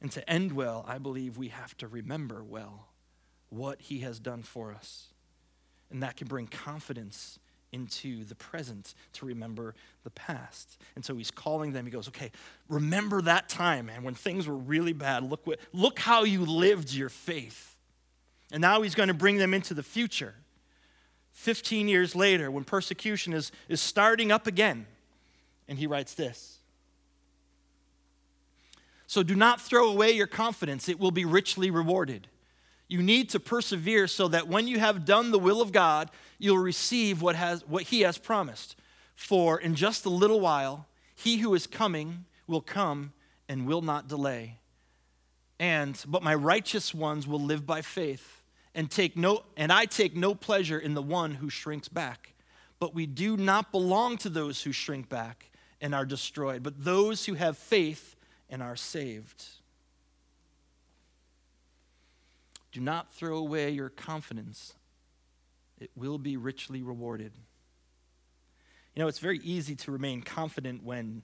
And 0.00 0.10
to 0.12 0.28
end 0.28 0.52
well, 0.52 0.84
I 0.88 0.98
believe 0.98 1.36
we 1.36 1.48
have 1.48 1.76
to 1.78 1.86
remember 1.86 2.42
well 2.42 2.88
what 3.50 3.82
He 3.82 4.00
has 4.00 4.18
done 4.18 4.42
for 4.42 4.72
us. 4.72 5.08
And 5.90 6.02
that 6.02 6.16
can 6.16 6.26
bring 6.26 6.46
confidence 6.46 7.38
into 7.72 8.24
the 8.24 8.34
present 8.34 8.94
to 9.14 9.26
remember 9.26 9.74
the 10.04 10.10
past. 10.10 10.78
And 10.94 11.04
so 11.04 11.16
he's 11.16 11.30
calling 11.30 11.72
them. 11.72 11.86
He 11.86 11.90
goes, 11.90 12.08
"Okay, 12.08 12.30
remember 12.68 13.22
that 13.22 13.48
time, 13.48 13.86
man, 13.86 14.02
when 14.02 14.14
things 14.14 14.46
were 14.46 14.56
really 14.56 14.92
bad. 14.92 15.24
Look 15.24 15.46
what 15.46 15.58
look 15.72 15.98
how 15.98 16.24
you 16.24 16.44
lived 16.44 16.92
your 16.92 17.08
faith." 17.08 17.76
And 18.52 18.60
now 18.60 18.82
he's 18.82 18.94
going 18.94 19.08
to 19.08 19.14
bring 19.14 19.38
them 19.38 19.54
into 19.54 19.72
the 19.72 19.82
future. 19.82 20.34
15 21.32 21.88
years 21.88 22.14
later, 22.14 22.50
when 22.50 22.64
persecution 22.64 23.32
is, 23.32 23.50
is 23.68 23.80
starting 23.80 24.30
up 24.30 24.46
again. 24.46 24.86
And 25.66 25.78
he 25.78 25.86
writes 25.86 26.14
this 26.14 26.58
So 29.06 29.22
do 29.22 29.34
not 29.34 29.60
throw 29.60 29.88
away 29.88 30.12
your 30.12 30.26
confidence, 30.26 30.88
it 30.88 31.00
will 31.00 31.10
be 31.10 31.24
richly 31.24 31.70
rewarded. 31.70 32.28
You 32.92 33.02
need 33.02 33.30
to 33.30 33.40
persevere 33.40 34.06
so 34.06 34.28
that 34.28 34.48
when 34.48 34.68
you 34.68 34.78
have 34.78 35.06
done 35.06 35.30
the 35.30 35.38
will 35.38 35.62
of 35.62 35.72
God, 35.72 36.10
you'll 36.38 36.58
receive 36.58 37.22
what, 37.22 37.36
has, 37.36 37.66
what 37.66 37.84
He 37.84 38.02
has 38.02 38.18
promised. 38.18 38.76
For 39.14 39.58
in 39.58 39.74
just 39.76 40.04
a 40.04 40.10
little 40.10 40.40
while, 40.40 40.86
He 41.14 41.38
who 41.38 41.54
is 41.54 41.66
coming 41.66 42.26
will 42.46 42.60
come 42.60 43.14
and 43.48 43.66
will 43.66 43.80
not 43.80 44.08
delay. 44.08 44.58
And, 45.58 45.98
but 46.06 46.22
my 46.22 46.34
righteous 46.34 46.92
ones 46.92 47.26
will 47.26 47.40
live 47.40 47.64
by 47.64 47.80
faith, 47.80 48.42
and, 48.74 48.90
take 48.90 49.16
no, 49.16 49.44
and 49.56 49.72
I 49.72 49.86
take 49.86 50.14
no 50.14 50.34
pleasure 50.34 50.78
in 50.78 50.92
the 50.92 51.00
one 51.00 51.36
who 51.36 51.48
shrinks 51.48 51.88
back. 51.88 52.34
But 52.78 52.94
we 52.94 53.06
do 53.06 53.38
not 53.38 53.72
belong 53.72 54.18
to 54.18 54.28
those 54.28 54.64
who 54.64 54.72
shrink 54.72 55.08
back 55.08 55.50
and 55.80 55.94
are 55.94 56.04
destroyed, 56.04 56.62
but 56.62 56.84
those 56.84 57.24
who 57.24 57.36
have 57.36 57.56
faith 57.56 58.16
and 58.50 58.62
are 58.62 58.76
saved. 58.76 59.46
Do 62.72 62.80
not 62.80 63.12
throw 63.12 63.36
away 63.36 63.70
your 63.70 63.90
confidence, 63.90 64.74
it 65.78 65.90
will 65.94 66.18
be 66.18 66.36
richly 66.36 66.82
rewarded. 66.82 67.32
You 68.94 69.02
know, 69.02 69.08
it's 69.08 69.18
very 69.18 69.38
easy 69.38 69.74
to 69.76 69.92
remain 69.92 70.22
confident 70.22 70.82
when, 70.82 71.22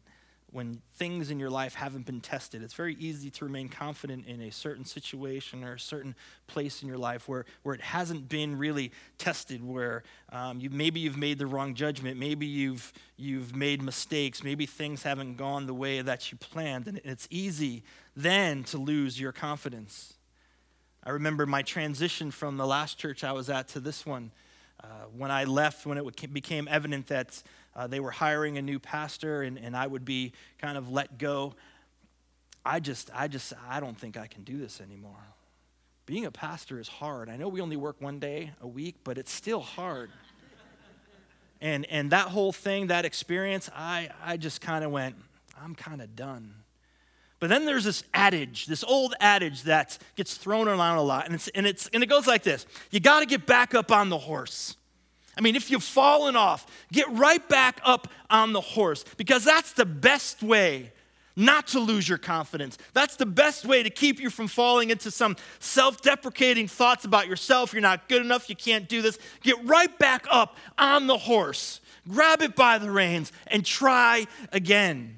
when 0.50 0.80
things 0.96 1.30
in 1.30 1.38
your 1.38 1.50
life 1.50 1.74
haven't 1.74 2.06
been 2.06 2.20
tested. 2.20 2.62
It's 2.62 2.74
very 2.74 2.94
easy 2.94 3.30
to 3.30 3.44
remain 3.44 3.68
confident 3.68 4.26
in 4.26 4.40
a 4.40 4.50
certain 4.50 4.86
situation 4.86 5.62
or 5.64 5.74
a 5.74 5.80
certain 5.80 6.14
place 6.46 6.82
in 6.82 6.88
your 6.88 6.96
life 6.96 7.28
where, 7.28 7.44
where 7.62 7.74
it 7.74 7.82
hasn't 7.82 8.28
been 8.28 8.56
really 8.56 8.90
tested, 9.18 9.62
where 9.62 10.02
um, 10.32 10.60
you, 10.60 10.70
maybe 10.70 11.00
you've 11.00 11.18
made 11.18 11.38
the 11.38 11.46
wrong 11.46 11.74
judgment, 11.74 12.18
maybe 12.18 12.46
you've, 12.46 12.92
you've 13.16 13.54
made 13.54 13.82
mistakes, 13.82 14.42
maybe 14.42 14.64
things 14.64 15.02
haven't 15.02 15.36
gone 15.36 15.66
the 15.66 15.74
way 15.74 16.00
that 16.00 16.32
you 16.32 16.38
planned. 16.38 16.86
And 16.86 17.00
it's 17.04 17.28
easy 17.30 17.84
then 18.16 18.64
to 18.64 18.78
lose 18.78 19.20
your 19.20 19.32
confidence. 19.32 20.17
I 21.08 21.12
remember 21.12 21.46
my 21.46 21.62
transition 21.62 22.30
from 22.30 22.58
the 22.58 22.66
last 22.66 22.98
church 22.98 23.24
I 23.24 23.32
was 23.32 23.48
at 23.48 23.68
to 23.68 23.80
this 23.80 24.04
one. 24.04 24.30
Uh, 24.84 24.86
when 25.16 25.30
I 25.30 25.44
left, 25.44 25.86
when 25.86 25.96
it 25.96 26.34
became 26.34 26.68
evident 26.70 27.06
that 27.06 27.42
uh, 27.74 27.86
they 27.86 27.98
were 27.98 28.10
hiring 28.10 28.58
a 28.58 28.62
new 28.62 28.78
pastor 28.78 29.40
and, 29.40 29.58
and 29.58 29.74
I 29.74 29.86
would 29.86 30.04
be 30.04 30.34
kind 30.58 30.76
of 30.76 30.90
let 30.90 31.16
go, 31.16 31.54
I 32.62 32.80
just, 32.80 33.10
I 33.14 33.26
just, 33.26 33.54
I 33.70 33.80
don't 33.80 33.96
think 33.96 34.18
I 34.18 34.26
can 34.26 34.44
do 34.44 34.58
this 34.58 34.82
anymore. 34.82 35.24
Being 36.04 36.26
a 36.26 36.30
pastor 36.30 36.78
is 36.78 36.88
hard. 36.88 37.30
I 37.30 37.38
know 37.38 37.48
we 37.48 37.62
only 37.62 37.78
work 37.78 37.96
one 38.02 38.18
day 38.18 38.50
a 38.60 38.68
week, 38.68 38.96
but 39.02 39.16
it's 39.16 39.32
still 39.32 39.60
hard. 39.60 40.10
and, 41.62 41.86
and 41.86 42.10
that 42.10 42.28
whole 42.28 42.52
thing, 42.52 42.88
that 42.88 43.06
experience, 43.06 43.70
I, 43.74 44.10
I 44.22 44.36
just 44.36 44.60
kind 44.60 44.84
of 44.84 44.90
went, 44.90 45.16
I'm 45.58 45.74
kind 45.74 46.02
of 46.02 46.14
done. 46.14 46.52
But 47.40 47.50
then 47.50 47.66
there's 47.66 47.84
this 47.84 48.02
adage, 48.12 48.66
this 48.66 48.82
old 48.82 49.14
adage 49.20 49.62
that 49.62 49.96
gets 50.16 50.34
thrown 50.34 50.66
around 50.66 50.98
a 50.98 51.02
lot, 51.02 51.26
and, 51.26 51.34
it's, 51.34 51.48
and, 51.48 51.66
it's, 51.66 51.88
and 51.92 52.02
it 52.02 52.06
goes 52.06 52.26
like 52.26 52.42
this 52.42 52.66
You 52.90 53.00
got 53.00 53.20
to 53.20 53.26
get 53.26 53.46
back 53.46 53.74
up 53.74 53.92
on 53.92 54.08
the 54.08 54.18
horse. 54.18 54.76
I 55.36 55.40
mean, 55.40 55.54
if 55.54 55.70
you've 55.70 55.84
fallen 55.84 56.34
off, 56.34 56.66
get 56.92 57.08
right 57.12 57.46
back 57.48 57.80
up 57.84 58.08
on 58.28 58.52
the 58.52 58.60
horse 58.60 59.04
because 59.16 59.44
that's 59.44 59.72
the 59.72 59.86
best 59.86 60.42
way 60.42 60.90
not 61.36 61.68
to 61.68 61.78
lose 61.78 62.08
your 62.08 62.18
confidence. 62.18 62.76
That's 62.92 63.14
the 63.14 63.24
best 63.24 63.64
way 63.64 63.84
to 63.84 63.90
keep 63.90 64.18
you 64.18 64.28
from 64.28 64.48
falling 64.48 64.90
into 64.90 65.12
some 65.12 65.36
self 65.60 66.02
deprecating 66.02 66.66
thoughts 66.66 67.04
about 67.04 67.28
yourself. 67.28 67.72
You're 67.72 67.82
not 67.82 68.08
good 68.08 68.20
enough, 68.20 68.50
you 68.50 68.56
can't 68.56 68.88
do 68.88 69.00
this. 69.00 69.16
Get 69.44 69.64
right 69.64 69.96
back 69.98 70.26
up 70.28 70.56
on 70.76 71.06
the 71.06 71.16
horse, 71.16 71.80
grab 72.08 72.42
it 72.42 72.56
by 72.56 72.78
the 72.78 72.90
reins, 72.90 73.30
and 73.46 73.64
try 73.64 74.26
again. 74.50 75.17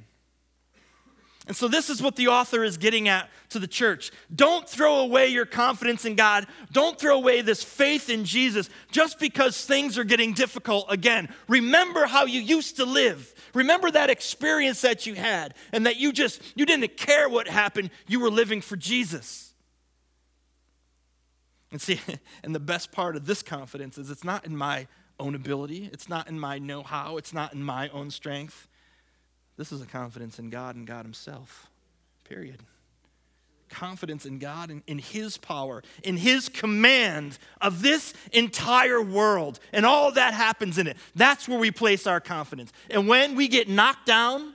And 1.47 1.57
so, 1.57 1.69
this 1.69 1.89
is 1.89 2.03
what 2.03 2.17
the 2.17 2.29
author 2.29 2.63
is 2.63 2.77
getting 2.77 3.09
at 3.09 3.29
to 3.49 3.59
the 3.59 3.67
church. 3.67 4.11
Don't 4.35 4.69
throw 4.69 5.01
away 5.01 5.29
your 5.29 5.47
confidence 5.47 6.05
in 6.05 6.15
God. 6.15 6.47
Don't 6.71 6.99
throw 6.99 7.17
away 7.17 7.41
this 7.41 7.65
faith 7.65 8.11
in 8.11 8.25
Jesus 8.25 8.69
just 8.93 9.19
because 9.19 9.65
things 9.65 9.97
are 9.97 10.05
getting 10.05 10.35
difficult 10.35 10.87
again. 10.91 11.35
Remember 11.49 12.05
how 12.05 12.27
you 12.27 12.41
used 12.41 12.77
to 12.77 12.85
live. 12.85 13.35
Remember 13.55 13.91
that 13.91 14.11
experience 14.11 14.83
that 14.83 15.07
you 15.07 15.15
had 15.15 15.55
and 15.73 15.87
that 15.87 15.97
you 15.97 16.13
just 16.13 16.43
you 16.55 16.67
didn't 16.67 16.97
care 16.97 17.29
what 17.29 17.49
happened. 17.49 17.91
You 18.07 18.21
were 18.21 18.31
living 18.31 18.61
for 18.61 18.77
Jesus. 18.77 19.55
And 21.73 21.81
see, 21.81 22.01
and 22.45 22.55
the 22.55 22.61
best 22.61 22.93
part 22.93 23.17
of 23.17 23.25
this 23.25 23.43
confidence 23.43 23.97
is 23.97 24.11
it's 24.11 24.25
not 24.25 24.45
in 24.45 24.57
my 24.57 24.87
own 25.19 25.35
ability, 25.35 25.91
it's 25.93 26.09
not 26.09 26.29
in 26.29 26.41
my 26.41 26.59
know-how, 26.59 27.17
it's 27.19 27.33
not 27.33 27.53
in 27.53 27.63
my 27.63 27.89
own 27.91 28.11
strength. 28.11 28.69
This 29.61 29.73
is 29.73 29.83
a 29.83 29.87
confidence 29.87 30.39
in 30.39 30.49
God 30.49 30.75
and 30.75 30.87
God 30.87 31.05
Himself, 31.05 31.69
period. 32.25 32.61
Confidence 33.69 34.25
in 34.25 34.39
God 34.39 34.71
and 34.71 34.83
in 34.87 34.97
His 34.99 35.37
power, 35.37 35.83
in 36.03 36.17
His 36.17 36.49
command 36.49 37.37
of 37.61 37.83
this 37.83 38.15
entire 38.33 39.03
world, 39.03 39.61
and 39.75 39.85
all 39.85 40.13
that 40.13 40.33
happens 40.33 40.79
in 40.79 40.87
it. 40.87 40.97
That's 41.15 41.47
where 41.47 41.59
we 41.59 41.71
place 41.71 42.07
our 42.07 42.21
confidence. 42.21 42.73
And 42.89 43.07
when 43.07 43.37
we 43.37 43.49
get 43.49 43.69
knocked 43.69 44.07
down, 44.07 44.55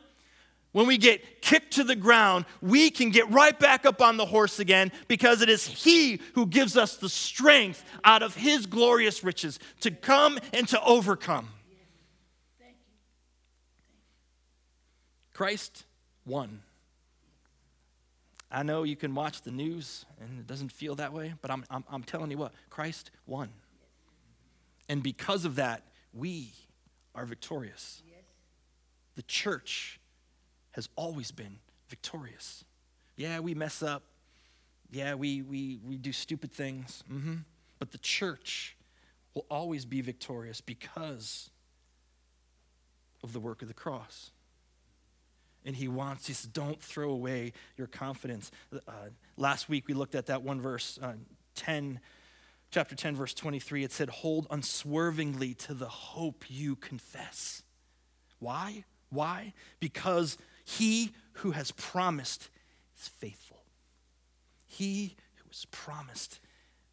when 0.72 0.88
we 0.88 0.98
get 0.98 1.40
kicked 1.40 1.74
to 1.74 1.84
the 1.84 1.96
ground, 1.96 2.46
we 2.60 2.90
can 2.90 3.12
get 3.12 3.30
right 3.30 3.60
back 3.60 3.86
up 3.86 4.02
on 4.02 4.18
the 4.18 4.26
horse 4.26 4.58
again 4.58 4.92
because 5.08 5.44
it 5.44 5.50
is 5.50 5.68
He 5.68 6.20
who 6.34 6.48
gives 6.48 6.76
us 6.76 6.98
the 6.98 7.10
strength 7.10 7.86
out 8.04 8.24
of 8.24 8.34
His 8.34 8.66
glorious 8.66 9.24
riches 9.24 9.60
to 9.82 9.92
come 9.92 10.40
and 10.52 10.68
to 10.70 10.84
overcome. 10.84 11.50
Christ 15.36 15.84
won. 16.26 16.62
I 18.50 18.64
know 18.64 18.84
you 18.84 18.96
can 18.96 19.14
watch 19.14 19.42
the 19.42 19.52
news 19.52 20.06
and 20.22 20.40
it 20.40 20.48
doesn't 20.48 20.72
feel 20.72 20.96
that 20.96 21.12
way, 21.12 21.34
but 21.42 21.52
I'm, 21.52 21.66
I'm, 21.70 21.84
I'm 21.92 22.04
telling 22.04 22.32
you 22.32 22.38
what, 22.38 22.54
Christ 22.70 23.12
won. 23.28 23.50
And 24.88 25.04
because 25.04 25.44
of 25.44 25.58
that, 25.58 25.84
we 26.14 26.54
are 27.14 27.26
victorious. 27.26 28.02
The 29.16 29.24
church 29.24 30.00
has 30.72 30.88
always 30.96 31.32
been 31.32 31.58
victorious. 31.90 32.64
Yeah, 33.18 33.42
we 33.42 33.54
mess 33.54 33.84
up. 33.84 34.04
Yeah, 34.90 35.16
we, 35.16 35.42
we, 35.42 35.80
we 35.86 35.98
do 35.98 36.14
stupid 36.14 36.54
things. 36.54 37.04
Mm-hmm. 37.12 37.36
But 37.78 37.92
the 37.92 37.98
church 37.98 38.78
will 39.34 39.46
always 39.52 39.84
be 39.84 40.00
victorious 40.00 40.62
because 40.62 41.50
of 43.22 43.34
the 43.34 43.42
work 43.42 43.62
of 43.62 43.68
the 43.68 43.74
cross 43.74 44.32
and 45.66 45.76
he 45.76 45.88
wants, 45.88 46.28
says, 46.28 46.44
don't 46.44 46.82
throw 46.82 47.10
away 47.10 47.54
your 47.76 47.88
confidence. 47.88 48.52
Uh, 48.72 48.92
last 49.36 49.68
week 49.68 49.88
we 49.88 49.94
looked 49.94 50.16
at 50.16 50.28
that 50.28 50.44
one 50.44 50.62
verse, 50.62 51.00
uh, 51.02 51.14
10, 51.56 52.00
chapter 52.72 52.96
10, 52.96 53.16
verse 53.16 53.34
23. 53.34 53.84
It 53.84 53.92
said, 53.92 54.10
hold 54.10 54.48
unswervingly 54.50 55.56
to 55.56 55.74
the 55.74 55.88
hope 55.88 56.46
you 56.48 56.76
confess. 56.76 57.64
Why? 58.40 58.86
Why? 59.10 59.54
Because 59.80 60.38
he 60.64 61.12
who 61.34 61.52
has 61.52 61.72
promised 61.72 62.50
is 63.00 63.08
faithful. 63.08 63.64
He 64.68 65.16
who 65.36 65.46
has 65.50 65.66
promised 65.72 66.40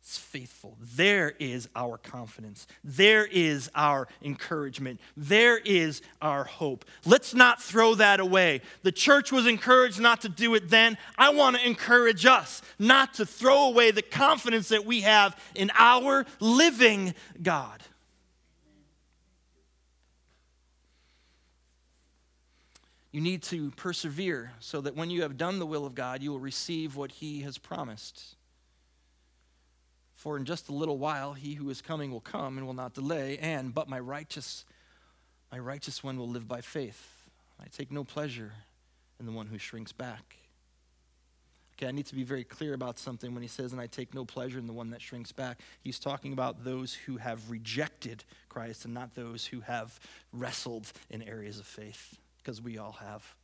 is 0.03 0.19
faithful. 0.19 0.77
There 0.81 1.33
is 1.39 1.69
our 1.77 1.97
confidence. 1.97 2.67
There 2.83 3.25
is 3.25 3.71
our 3.75 4.09
encouragement. 4.23 5.01
There 5.17 5.59
is 5.59 6.03
our 6.21 6.45
hope. 6.45 6.85
Let's 7.05 7.35
not 7.35 7.63
throw 7.63 7.95
that 7.95 8.19
away. 8.19 8.63
The 8.83 8.93
church 8.93 9.31
was 9.31 9.47
encouraged 9.47 10.01
not 10.01 10.23
to 10.23 10.29
do 10.29 10.55
it 10.55 10.69
then. 10.69 10.99
I 11.17 11.31
want 11.31 11.57
to 11.57 11.67
encourage 11.67 12.27
us 12.27 12.63
not 12.79 13.15
to 13.15 13.27
throw 13.27 13.69
away 13.69 13.91
the 13.91 14.03
confidence 14.03 14.69
that 14.69 14.85
we 14.85 15.03
have 15.03 15.39
in 15.55 15.71
our 15.79 16.27
living 16.41 17.15
God. 17.41 17.83
You 23.13 23.21
need 23.21 23.43
to 23.45 23.71
persevere 23.73 24.53
so 24.59 24.81
that 24.81 24.97
when 24.97 25.11
you 25.11 25.23
have 25.23 25.37
done 25.37 25.59
the 25.59 25.67
will 25.67 25.85
of 25.85 25.95
God, 25.95 26.23
you 26.23 26.31
will 26.31 26.41
receive 26.41 26.97
what 26.97 27.13
He 27.13 27.43
has 27.43 27.59
promised. 27.59 28.37
For 30.23 30.37
in 30.37 30.45
just 30.45 30.69
a 30.69 30.73
little 30.73 30.99
while 30.99 31.33
he 31.33 31.55
who 31.55 31.69
is 31.69 31.83
coming 31.83 32.13
will 32.13 32.21
come 32.21 32.57
and 32.57 32.65
will 32.65 32.75
not 32.75 32.95
delay, 32.95 33.39
and 33.39 33.75
but 33.75 33.89
my 33.89 33.99
righteous 33.99 34.65
my 35.51 35.59
righteous 35.59 36.05
one 36.05 36.17
will 36.17 36.29
live 36.29 36.47
by 36.47 36.61
faith. 36.61 37.25
I 37.61 37.65
take 37.77 37.91
no 37.91 38.05
pleasure 38.05 38.53
in 39.19 39.27
the 39.27 39.33
one 39.33 39.49
who 39.49 39.59
shrinks 39.59 39.91
back. 39.91 40.37
Okay, 41.75 41.89
I 41.89 41.91
need 41.91 42.07
to 42.07 42.15
be 42.15 42.23
very 42.23 42.45
clear 42.45 42.73
about 42.73 43.01
something 43.01 43.35
when 43.35 43.43
he 43.43 43.49
says, 43.49 43.73
and 43.73 43.81
I 43.81 43.89
take 43.89 44.15
no 44.15 44.25
pleasure 44.25 44.61
in 44.61 44.69
the 44.69 44.73
one 44.73 44.91
that 44.91 45.03
shrinks 45.03 45.33
back. 45.33 45.59
He's 45.81 45.99
talking 45.99 46.33
about 46.33 46.63
those 46.63 46.95
who 46.95 47.17
have 47.17 47.51
rejected 47.51 48.23
Christ 48.49 48.85
and 48.85 48.95
not 48.95 49.17
those 49.17 49.47
who 49.47 49.63
have 49.63 49.99
wrestled 50.33 50.93
in 51.11 51.23
areas 51.23 51.59
of 51.59 51.67
faith, 51.67 52.17
because 52.39 52.63
we 52.63 52.79
all 52.79 52.97
have. 53.01 53.35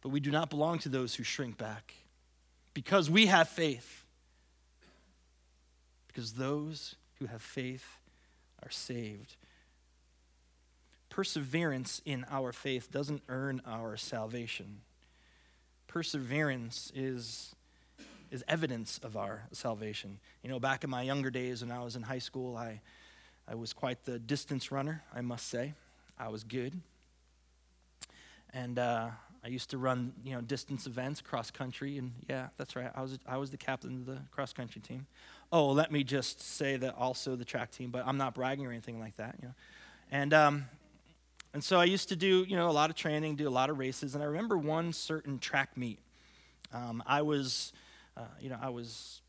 But 0.00 0.08
we 0.08 0.20
do 0.20 0.30
not 0.30 0.48
belong 0.48 0.78
to 0.78 0.88
those 0.88 1.16
who 1.16 1.22
shrink 1.22 1.58
back 1.58 1.92
because 2.72 3.10
we 3.10 3.26
have 3.26 3.50
faith 3.50 3.99
because 6.12 6.32
those 6.32 6.96
who 7.18 7.26
have 7.26 7.42
faith 7.42 7.98
are 8.62 8.70
saved. 8.70 9.36
Perseverance 11.08 12.00
in 12.04 12.24
our 12.30 12.52
faith 12.52 12.90
doesn't 12.90 13.22
earn 13.28 13.60
our 13.66 13.96
salvation. 13.96 14.80
Perseverance 15.86 16.92
is, 16.94 17.54
is 18.30 18.44
evidence 18.48 18.98
of 19.02 19.16
our 19.16 19.42
salvation. 19.52 20.18
You 20.42 20.50
know, 20.50 20.60
back 20.60 20.84
in 20.84 20.90
my 20.90 21.02
younger 21.02 21.30
days 21.30 21.62
when 21.62 21.70
I 21.70 21.82
was 21.82 21.96
in 21.96 22.02
high 22.02 22.18
school, 22.18 22.56
I, 22.56 22.80
I 23.46 23.54
was 23.54 23.72
quite 23.72 24.04
the 24.04 24.18
distance 24.18 24.70
runner, 24.70 25.02
I 25.14 25.20
must 25.20 25.48
say. 25.48 25.74
I 26.18 26.28
was 26.28 26.44
good. 26.44 26.80
And 28.52 28.78
uh, 28.78 29.10
I 29.44 29.48
used 29.48 29.70
to 29.70 29.78
run, 29.78 30.12
you 30.22 30.34
know, 30.34 30.40
distance 30.40 30.86
events, 30.86 31.20
cross 31.20 31.50
country, 31.50 31.98
and 31.98 32.12
yeah, 32.28 32.48
that's 32.56 32.76
right. 32.76 32.90
I 32.94 33.02
was, 33.02 33.18
I 33.26 33.36
was 33.38 33.50
the 33.50 33.56
captain 33.56 34.00
of 34.00 34.06
the 34.06 34.18
cross 34.30 34.52
country 34.52 34.80
team. 34.80 35.06
Oh, 35.52 35.70
let 35.70 35.90
me 35.90 36.04
just 36.04 36.40
say 36.40 36.76
that 36.76 36.94
also 36.96 37.34
the 37.34 37.44
track 37.44 37.72
team, 37.72 37.90
but 37.90 38.06
I'm 38.06 38.16
not 38.16 38.34
bragging 38.34 38.66
or 38.66 38.70
anything 38.70 39.00
like 39.00 39.16
that, 39.16 39.36
you 39.40 39.48
know. 39.48 39.54
And 40.12 40.32
um, 40.32 40.64
and 41.52 41.62
so 41.62 41.80
I 41.80 41.84
used 41.84 42.08
to 42.10 42.16
do, 42.16 42.44
you 42.48 42.56
know, 42.56 42.68
a 42.68 42.72
lot 42.72 42.90
of 42.90 42.96
training, 42.96 43.36
do 43.36 43.48
a 43.48 43.50
lot 43.50 43.70
of 43.70 43.78
races, 43.78 44.14
and 44.14 44.22
I 44.22 44.26
remember 44.26 44.56
one 44.56 44.92
certain 44.92 45.38
track 45.38 45.76
meet. 45.76 45.98
Um, 46.72 47.02
I 47.06 47.22
was, 47.22 47.72
uh, 48.16 48.22
you 48.40 48.48
know, 48.48 48.58
I 48.60 48.68
was 48.68 49.20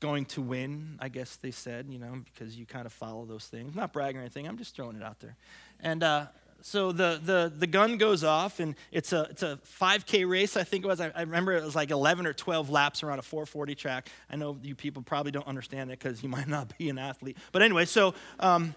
going 0.00 0.24
to 0.24 0.42
win, 0.42 0.98
I 0.98 1.08
guess 1.08 1.36
they 1.36 1.52
said, 1.52 1.86
you 1.88 2.00
know, 2.00 2.22
because 2.24 2.56
you 2.56 2.66
kind 2.66 2.86
of 2.86 2.92
follow 2.92 3.24
those 3.24 3.46
things. 3.46 3.76
Not 3.76 3.92
bragging 3.92 4.18
or 4.18 4.22
anything. 4.22 4.48
I'm 4.48 4.58
just 4.58 4.74
throwing 4.74 4.96
it 4.96 5.02
out 5.02 5.20
there. 5.20 5.36
And 5.78 6.02
uh, 6.02 6.26
so 6.62 6.92
the, 6.92 7.20
the, 7.22 7.52
the 7.54 7.66
gun 7.66 7.96
goes 7.96 8.22
off, 8.22 8.60
and 8.60 8.76
it's 8.92 9.12
a, 9.12 9.22
it's 9.30 9.42
a 9.42 9.58
5K 9.80 10.28
race, 10.28 10.56
I 10.56 10.62
think 10.62 10.84
it 10.84 10.88
was. 10.88 11.00
I, 11.00 11.10
I, 11.14 11.22
remember 11.22 11.52
it 11.52 11.64
was 11.64 11.74
like 11.74 11.90
11 11.90 12.24
or 12.24 12.32
12 12.32 12.70
laps 12.70 13.02
around 13.02 13.18
a 13.18 13.22
440 13.22 13.74
track. 13.74 14.08
I 14.30 14.36
know 14.36 14.56
you 14.62 14.76
people 14.76 15.02
probably 15.02 15.32
don't 15.32 15.46
understand 15.46 15.90
it 15.90 15.98
because 15.98 16.22
you 16.22 16.28
might 16.30 16.46
not 16.46 16.76
be 16.78 16.88
an 16.88 16.98
athlete. 16.98 17.36
But 17.50 17.62
anyway, 17.62 17.84
so, 17.84 18.14
um, 18.38 18.76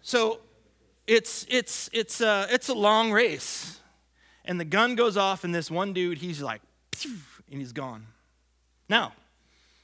so 0.00 0.40
it's, 1.06 1.46
it's, 1.50 1.90
it's, 1.92 2.22
a, 2.22 2.46
it's 2.50 2.70
a 2.70 2.74
long 2.74 3.12
race. 3.12 3.80
And 4.46 4.58
the 4.58 4.64
gun 4.64 4.94
goes 4.94 5.16
off, 5.18 5.44
and 5.44 5.54
this 5.54 5.70
one 5.70 5.92
dude, 5.92 6.18
he's 6.18 6.40
like, 6.40 6.62
and 7.04 7.60
he's 7.60 7.72
gone. 7.72 8.06
Now, 8.88 9.12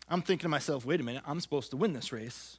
I'm 0.08 0.22
thinking 0.22 0.44
to 0.44 0.48
myself, 0.48 0.86
wait 0.86 1.00
a 1.00 1.04
minute, 1.04 1.22
I'm 1.26 1.40
supposed 1.40 1.70
to 1.70 1.76
win 1.76 1.92
this 1.92 2.10
race. 2.10 2.58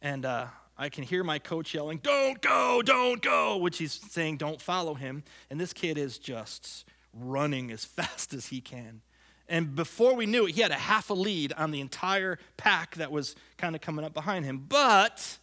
And 0.00 0.24
uh, 0.26 0.46
I 0.76 0.88
can 0.88 1.04
hear 1.04 1.22
my 1.22 1.38
coach 1.38 1.74
yelling, 1.74 1.98
Don't 1.98 2.40
go, 2.40 2.82
don't 2.82 3.20
go, 3.20 3.56
which 3.56 3.78
he's 3.78 3.92
saying, 3.92 4.38
Don't 4.38 4.60
follow 4.60 4.94
him. 4.94 5.22
And 5.50 5.60
this 5.60 5.72
kid 5.72 5.98
is 5.98 6.18
just 6.18 6.84
running 7.12 7.70
as 7.70 7.84
fast 7.84 8.32
as 8.34 8.46
he 8.46 8.60
can. 8.60 9.02
And 9.48 9.74
before 9.74 10.14
we 10.14 10.26
knew 10.26 10.46
it, 10.46 10.52
he 10.54 10.62
had 10.62 10.70
a 10.70 10.74
half 10.74 11.10
a 11.10 11.14
lead 11.14 11.52
on 11.52 11.72
the 11.72 11.80
entire 11.80 12.38
pack 12.56 12.94
that 12.94 13.12
was 13.12 13.34
kind 13.58 13.74
of 13.74 13.82
coming 13.82 14.04
up 14.04 14.14
behind 14.14 14.44
him. 14.44 14.64
But 14.66 15.38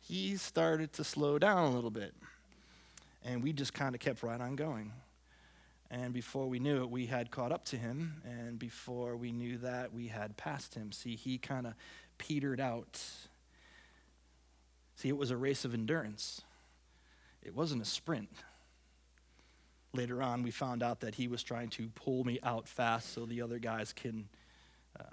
he 0.00 0.36
started 0.36 0.92
to 0.94 1.04
slow 1.04 1.38
down 1.38 1.72
a 1.72 1.74
little 1.74 1.90
bit. 1.90 2.14
And 3.24 3.42
we 3.42 3.52
just 3.52 3.74
kind 3.74 3.94
of 3.94 4.00
kept 4.00 4.22
right 4.22 4.40
on 4.40 4.54
going. 4.54 4.92
And 5.90 6.12
before 6.12 6.46
we 6.46 6.58
knew 6.58 6.82
it, 6.82 6.90
we 6.90 7.06
had 7.06 7.30
caught 7.30 7.50
up 7.50 7.64
to 7.66 7.76
him. 7.76 8.22
And 8.24 8.58
before 8.58 9.16
we 9.16 9.32
knew 9.32 9.58
that, 9.58 9.92
we 9.92 10.06
had 10.08 10.36
passed 10.36 10.74
him. 10.74 10.92
See, 10.92 11.16
he 11.16 11.38
kind 11.38 11.66
of 11.66 11.74
petered 12.18 12.60
out 12.60 13.00
See, 14.96 15.08
it 15.08 15.16
was 15.16 15.30
a 15.30 15.36
race 15.36 15.64
of 15.64 15.74
endurance, 15.74 16.42
it 17.42 17.54
wasn't 17.54 17.82
a 17.82 17.86
sprint. 17.86 18.30
Later 19.92 20.20
on, 20.20 20.42
we 20.42 20.50
found 20.50 20.82
out 20.82 21.00
that 21.00 21.14
he 21.14 21.26
was 21.26 21.42
trying 21.42 21.70
to 21.70 21.88
pull 21.94 22.22
me 22.22 22.38
out 22.42 22.68
fast 22.68 23.14
so 23.14 23.24
the 23.24 23.40
other 23.40 23.58
guys 23.58 23.94
can 23.94 24.28
uh, 25.00 25.04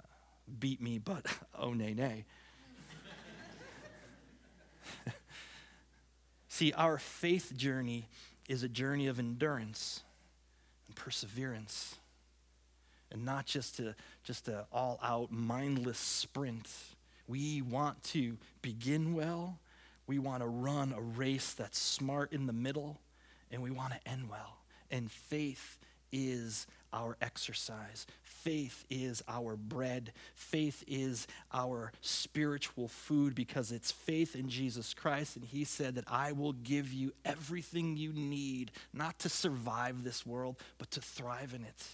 beat 0.58 0.82
me, 0.82 0.98
but 0.98 1.24
oh, 1.58 1.72
nay, 1.72 1.94
nay. 1.94 2.26
See, 6.48 6.74
our 6.74 6.98
faith 6.98 7.56
journey 7.56 8.08
is 8.46 8.62
a 8.62 8.68
journey 8.68 9.06
of 9.06 9.18
endurance 9.18 10.02
and 10.86 10.94
perseverance 10.96 11.96
and 13.10 13.24
not 13.24 13.46
just 13.46 13.80
a 13.80 13.94
just 14.22 14.48
an 14.48 14.60
all-out 14.72 15.30
mindless 15.32 15.98
sprint 15.98 16.68
we 17.26 17.62
want 17.62 18.02
to 18.02 18.36
begin 18.60 19.14
well 19.14 19.58
we 20.06 20.18
want 20.18 20.42
to 20.42 20.48
run 20.48 20.92
a 20.92 21.00
race 21.00 21.54
that's 21.54 21.78
smart 21.78 22.32
in 22.32 22.46
the 22.46 22.52
middle 22.52 23.00
and 23.50 23.62
we 23.62 23.70
want 23.70 23.92
to 23.92 24.08
end 24.08 24.28
well 24.28 24.58
and 24.90 25.10
faith 25.10 25.78
is 26.12 26.66
our 26.92 27.16
exercise. 27.20 28.06
Faith 28.22 28.84
is 28.88 29.22
our 29.26 29.56
bread. 29.56 30.12
Faith 30.36 30.84
is 30.86 31.26
our 31.52 31.90
spiritual 32.00 32.86
food 32.86 33.34
because 33.34 33.72
it's 33.72 33.90
faith 33.90 34.36
in 34.36 34.48
Jesus 34.48 34.94
Christ. 34.94 35.34
And 35.34 35.44
He 35.44 35.64
said 35.64 35.96
that 35.96 36.04
I 36.06 36.30
will 36.30 36.52
give 36.52 36.92
you 36.92 37.12
everything 37.24 37.96
you 37.96 38.12
need, 38.12 38.70
not 38.92 39.18
to 39.20 39.28
survive 39.28 40.04
this 40.04 40.24
world, 40.24 40.56
but 40.78 40.92
to 40.92 41.00
thrive 41.00 41.52
in 41.52 41.64
it. 41.64 41.84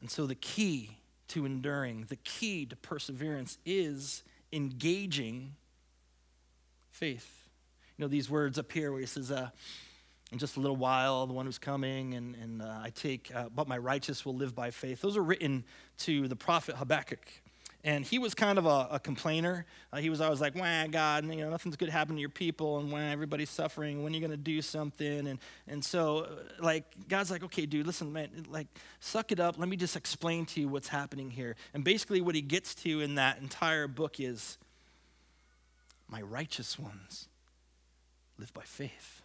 And 0.00 0.10
so 0.10 0.26
the 0.26 0.34
key 0.34 0.96
to 1.28 1.44
enduring, 1.44 2.06
the 2.08 2.16
key 2.16 2.64
to 2.66 2.76
perseverance 2.76 3.58
is 3.66 4.22
engaging 4.52 5.54
faith. 6.90 7.48
You 7.96 8.04
know, 8.04 8.08
these 8.08 8.28
words 8.30 8.58
up 8.58 8.70
here 8.72 8.92
where 8.92 9.00
He 9.00 9.06
says, 9.06 9.30
uh, 9.30 9.50
in 10.32 10.38
just 10.38 10.56
a 10.56 10.60
little 10.60 10.76
while, 10.76 11.26
the 11.26 11.32
one 11.32 11.46
who's 11.46 11.58
coming, 11.58 12.14
and, 12.14 12.34
and 12.34 12.60
uh, 12.60 12.80
I 12.82 12.90
take, 12.90 13.30
uh, 13.34 13.48
but 13.54 13.68
my 13.68 13.78
righteous 13.78 14.24
will 14.24 14.34
live 14.34 14.54
by 14.54 14.70
faith. 14.70 15.00
Those 15.00 15.16
are 15.16 15.22
written 15.22 15.64
to 15.98 16.26
the 16.26 16.36
prophet 16.36 16.76
Habakkuk. 16.76 17.20
And 17.86 18.04
he 18.04 18.18
was 18.18 18.34
kind 18.34 18.58
of 18.58 18.66
a, 18.66 18.88
a 18.90 18.98
complainer. 18.98 19.64
Uh, 19.92 19.98
he 19.98 20.10
was 20.10 20.20
always 20.20 20.40
like, 20.40 20.56
"Wah, 20.56 20.88
God, 20.88 21.24
you 21.24 21.36
know, 21.36 21.50
nothing's 21.50 21.76
good 21.76 21.88
happening 21.88 22.16
to 22.16 22.20
your 22.20 22.28
people, 22.28 22.80
and 22.80 22.90
when 22.90 23.12
everybody's 23.12 23.48
suffering, 23.48 24.02
when 24.02 24.12
are 24.12 24.16
you 24.16 24.26
to 24.26 24.36
do 24.36 24.60
something?" 24.60 25.28
And 25.28 25.38
and 25.68 25.84
so, 25.84 26.24
uh, 26.24 26.28
like, 26.60 26.84
God's 27.08 27.30
like, 27.30 27.44
"Okay, 27.44 27.64
dude, 27.64 27.86
listen, 27.86 28.12
man, 28.12 28.28
like, 28.50 28.66
suck 28.98 29.30
it 29.30 29.38
up. 29.38 29.56
Let 29.56 29.68
me 29.68 29.76
just 29.76 29.94
explain 29.94 30.46
to 30.46 30.60
you 30.60 30.68
what's 30.68 30.88
happening 30.88 31.30
here." 31.30 31.54
And 31.74 31.84
basically, 31.84 32.20
what 32.20 32.34
he 32.34 32.42
gets 32.42 32.74
to 32.76 33.00
in 33.00 33.14
that 33.14 33.38
entire 33.38 33.86
book 33.86 34.18
is, 34.18 34.58
"My 36.08 36.20
righteous 36.20 36.76
ones 36.80 37.28
live 38.36 38.52
by 38.52 38.64
faith." 38.64 39.22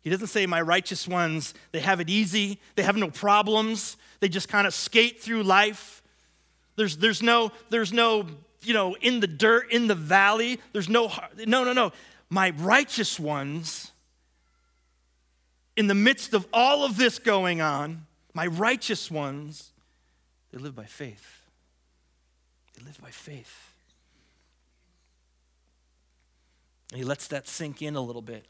He 0.00 0.10
doesn't 0.10 0.28
say, 0.28 0.46
My 0.46 0.60
righteous 0.60 1.06
ones, 1.06 1.54
they 1.70 1.80
have 1.80 2.00
it 2.00 2.08
easy, 2.08 2.60
they 2.76 2.82
have 2.82 2.96
no 2.96 3.10
problems, 3.10 3.96
they 4.20 4.28
just 4.28 4.48
kind 4.48 4.66
of 4.66 4.74
skate 4.74 5.20
through 5.20 5.42
life. 5.44 6.02
There's, 6.78 6.96
there's, 6.96 7.22
no, 7.22 7.50
there's 7.70 7.92
no, 7.92 8.24
you 8.62 8.72
know, 8.72 8.94
in 9.00 9.18
the 9.18 9.26
dirt, 9.26 9.72
in 9.72 9.88
the 9.88 9.96
valley. 9.96 10.60
There's 10.72 10.88
no, 10.88 11.12
no, 11.44 11.64
no, 11.64 11.72
no. 11.72 11.90
My 12.30 12.50
righteous 12.50 13.18
ones, 13.18 13.90
in 15.76 15.88
the 15.88 15.94
midst 15.96 16.34
of 16.34 16.46
all 16.52 16.84
of 16.84 16.96
this 16.96 17.18
going 17.18 17.60
on, 17.60 18.06
my 18.32 18.46
righteous 18.46 19.10
ones, 19.10 19.72
they 20.52 20.58
live 20.58 20.76
by 20.76 20.84
faith. 20.84 21.42
They 22.76 22.84
live 22.84 23.00
by 23.02 23.10
faith. 23.10 23.72
And 26.92 26.98
he 26.98 27.04
lets 27.04 27.26
that 27.26 27.48
sink 27.48 27.82
in 27.82 27.96
a 27.96 28.00
little 28.00 28.22
bit. 28.22 28.46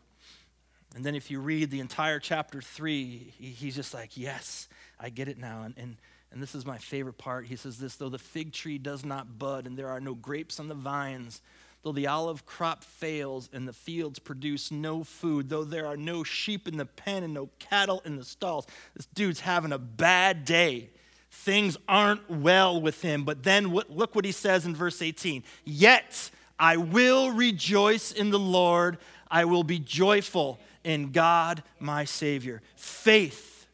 And 0.94 1.02
then 1.02 1.14
if 1.14 1.30
you 1.30 1.40
read 1.40 1.70
the 1.70 1.80
entire 1.80 2.18
chapter 2.18 2.60
three, 2.60 3.32
he, 3.38 3.46
he's 3.46 3.74
just 3.74 3.94
like, 3.94 4.18
Yes, 4.18 4.68
I 5.00 5.08
get 5.08 5.28
it 5.28 5.38
now. 5.38 5.62
And, 5.62 5.74
and, 5.78 5.96
and 6.32 6.42
this 6.42 6.54
is 6.54 6.66
my 6.66 6.78
favorite 6.78 7.18
part. 7.18 7.46
He 7.46 7.56
says 7.56 7.78
this 7.78 7.96
though 7.96 8.08
the 8.08 8.18
fig 8.18 8.52
tree 8.52 8.78
does 8.78 9.04
not 9.04 9.38
bud 9.38 9.66
and 9.66 9.76
there 9.76 9.88
are 9.88 10.00
no 10.00 10.14
grapes 10.14 10.60
on 10.60 10.68
the 10.68 10.74
vines, 10.74 11.40
though 11.82 11.92
the 11.92 12.06
olive 12.06 12.44
crop 12.44 12.84
fails 12.84 13.48
and 13.52 13.66
the 13.66 13.72
fields 13.72 14.18
produce 14.18 14.70
no 14.70 15.04
food, 15.04 15.48
though 15.48 15.64
there 15.64 15.86
are 15.86 15.96
no 15.96 16.24
sheep 16.24 16.68
in 16.68 16.76
the 16.76 16.86
pen 16.86 17.22
and 17.22 17.34
no 17.34 17.48
cattle 17.58 18.02
in 18.04 18.16
the 18.16 18.24
stalls, 18.24 18.66
this 18.94 19.06
dude's 19.06 19.40
having 19.40 19.72
a 19.72 19.78
bad 19.78 20.44
day. 20.44 20.90
Things 21.30 21.76
aren't 21.86 22.28
well 22.30 22.80
with 22.80 23.02
him. 23.02 23.24
But 23.24 23.42
then 23.42 23.68
look 23.68 24.14
what 24.14 24.24
he 24.24 24.32
says 24.32 24.66
in 24.66 24.74
verse 24.74 25.02
18 25.02 25.44
Yet 25.64 26.30
I 26.58 26.76
will 26.76 27.30
rejoice 27.30 28.12
in 28.12 28.30
the 28.30 28.38
Lord, 28.38 28.98
I 29.30 29.44
will 29.44 29.62
be 29.62 29.78
joyful 29.78 30.58
in 30.84 31.12
God 31.12 31.62
my 31.78 32.04
Savior. 32.04 32.62
Faith. 32.76 33.66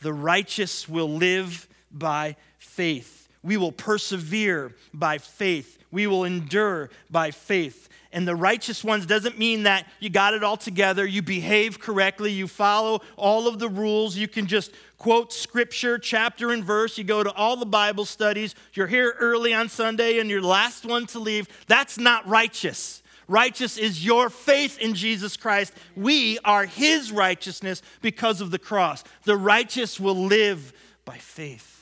The 0.00 0.12
righteous 0.12 0.88
will 0.88 1.10
live 1.10 1.67
by 1.90 2.36
faith. 2.58 3.28
We 3.42 3.56
will 3.56 3.72
persevere 3.72 4.74
by 4.92 5.18
faith. 5.18 5.78
We 5.90 6.06
will 6.06 6.24
endure 6.24 6.90
by 7.10 7.30
faith. 7.30 7.88
And 8.12 8.26
the 8.26 8.36
righteous 8.36 8.82
ones 8.82 9.04
doesn't 9.04 9.38
mean 9.38 9.64
that 9.64 9.86
you 10.00 10.08
got 10.08 10.32
it 10.32 10.42
all 10.42 10.56
together, 10.56 11.06
you 11.06 11.20
behave 11.20 11.78
correctly, 11.78 12.32
you 12.32 12.48
follow 12.48 13.02
all 13.16 13.46
of 13.46 13.58
the 13.58 13.68
rules, 13.68 14.16
you 14.16 14.26
can 14.26 14.46
just 14.46 14.72
quote 14.96 15.32
scripture, 15.32 15.98
chapter 15.98 16.50
and 16.50 16.64
verse, 16.64 16.96
you 16.96 17.04
go 17.04 17.22
to 17.22 17.30
all 17.32 17.56
the 17.56 17.66
Bible 17.66 18.06
studies, 18.06 18.54
you're 18.72 18.86
here 18.86 19.14
early 19.20 19.52
on 19.52 19.68
Sunday 19.68 20.18
and 20.18 20.30
you're 20.30 20.42
last 20.42 20.86
one 20.86 21.06
to 21.08 21.18
leave. 21.18 21.48
That's 21.66 21.98
not 21.98 22.26
righteous. 22.26 23.02
Righteous 23.28 23.76
is 23.76 24.02
your 24.02 24.30
faith 24.30 24.78
in 24.78 24.94
Jesus 24.94 25.36
Christ. 25.36 25.74
We 25.94 26.38
are 26.44 26.64
his 26.64 27.12
righteousness 27.12 27.82
because 28.00 28.40
of 28.40 28.50
the 28.50 28.58
cross. 28.58 29.04
The 29.24 29.36
righteous 29.36 30.00
will 30.00 30.16
live 30.16 30.72
by 31.04 31.18
faith. 31.18 31.77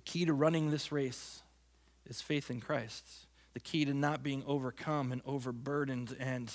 The 0.00 0.10
key 0.12 0.24
to 0.24 0.32
running 0.32 0.70
this 0.70 0.90
race 0.90 1.42
is 2.08 2.22
faith 2.22 2.50
in 2.50 2.62
Christ. 2.62 3.06
The 3.52 3.60
key 3.60 3.84
to 3.84 3.92
not 3.92 4.22
being 4.22 4.42
overcome 4.46 5.12
and 5.12 5.20
overburdened 5.26 6.16
and, 6.18 6.50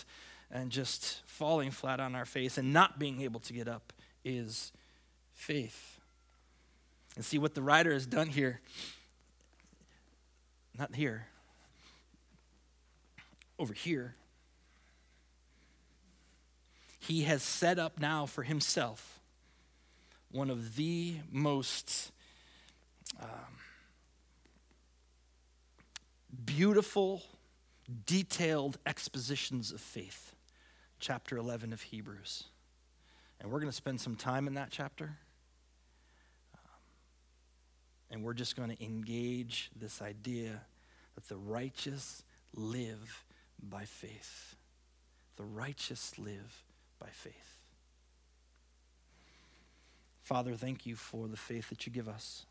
and 0.49 0.71
just 0.71 1.21
falling 1.27 1.69
flat 1.69 1.99
on 1.99 2.15
our 2.15 2.25
face 2.25 2.57
and 2.57 2.73
not 2.73 2.97
being 2.97 3.21
able 3.21 3.39
to 3.41 3.53
get 3.53 3.67
up 3.67 3.93
is 4.23 4.71
faith. 5.35 5.99
And 7.15 7.23
see 7.23 7.37
what 7.37 7.53
the 7.53 7.61
writer 7.61 7.93
has 7.93 8.07
done 8.07 8.29
here, 8.29 8.61
not 10.75 10.95
here, 10.95 11.27
over 13.59 13.75
here, 13.75 14.15
he 16.97 17.21
has 17.25 17.43
set 17.43 17.77
up 17.77 17.99
now 17.99 18.25
for 18.25 18.41
himself 18.41 19.19
one 20.31 20.49
of 20.49 20.77
the 20.77 21.17
most 21.31 22.11
um, 23.21 23.29
beautiful, 26.45 27.23
detailed 28.05 28.77
expositions 28.85 29.71
of 29.71 29.81
faith, 29.81 30.35
chapter 30.99 31.37
11 31.37 31.73
of 31.73 31.81
Hebrews. 31.81 32.45
And 33.39 33.51
we're 33.51 33.59
going 33.59 33.71
to 33.71 33.75
spend 33.75 33.99
some 34.01 34.15
time 34.15 34.47
in 34.47 34.55
that 34.55 34.69
chapter. 34.71 35.17
Um, 36.53 36.59
and 38.11 38.23
we're 38.23 38.33
just 38.33 38.55
going 38.55 38.75
to 38.75 38.83
engage 38.83 39.69
this 39.75 40.01
idea 40.01 40.61
that 41.15 41.27
the 41.27 41.37
righteous 41.37 42.23
live 42.53 43.23
by 43.61 43.85
faith. 43.85 44.55
The 45.37 45.43
righteous 45.43 46.17
live 46.17 46.63
by 46.99 47.09
faith. 47.11 47.59
Father, 50.21 50.55
thank 50.55 50.85
you 50.85 50.95
for 50.95 51.27
the 51.27 51.37
faith 51.37 51.69
that 51.69 51.85
you 51.85 51.91
give 51.91 52.09
us, 52.09 52.45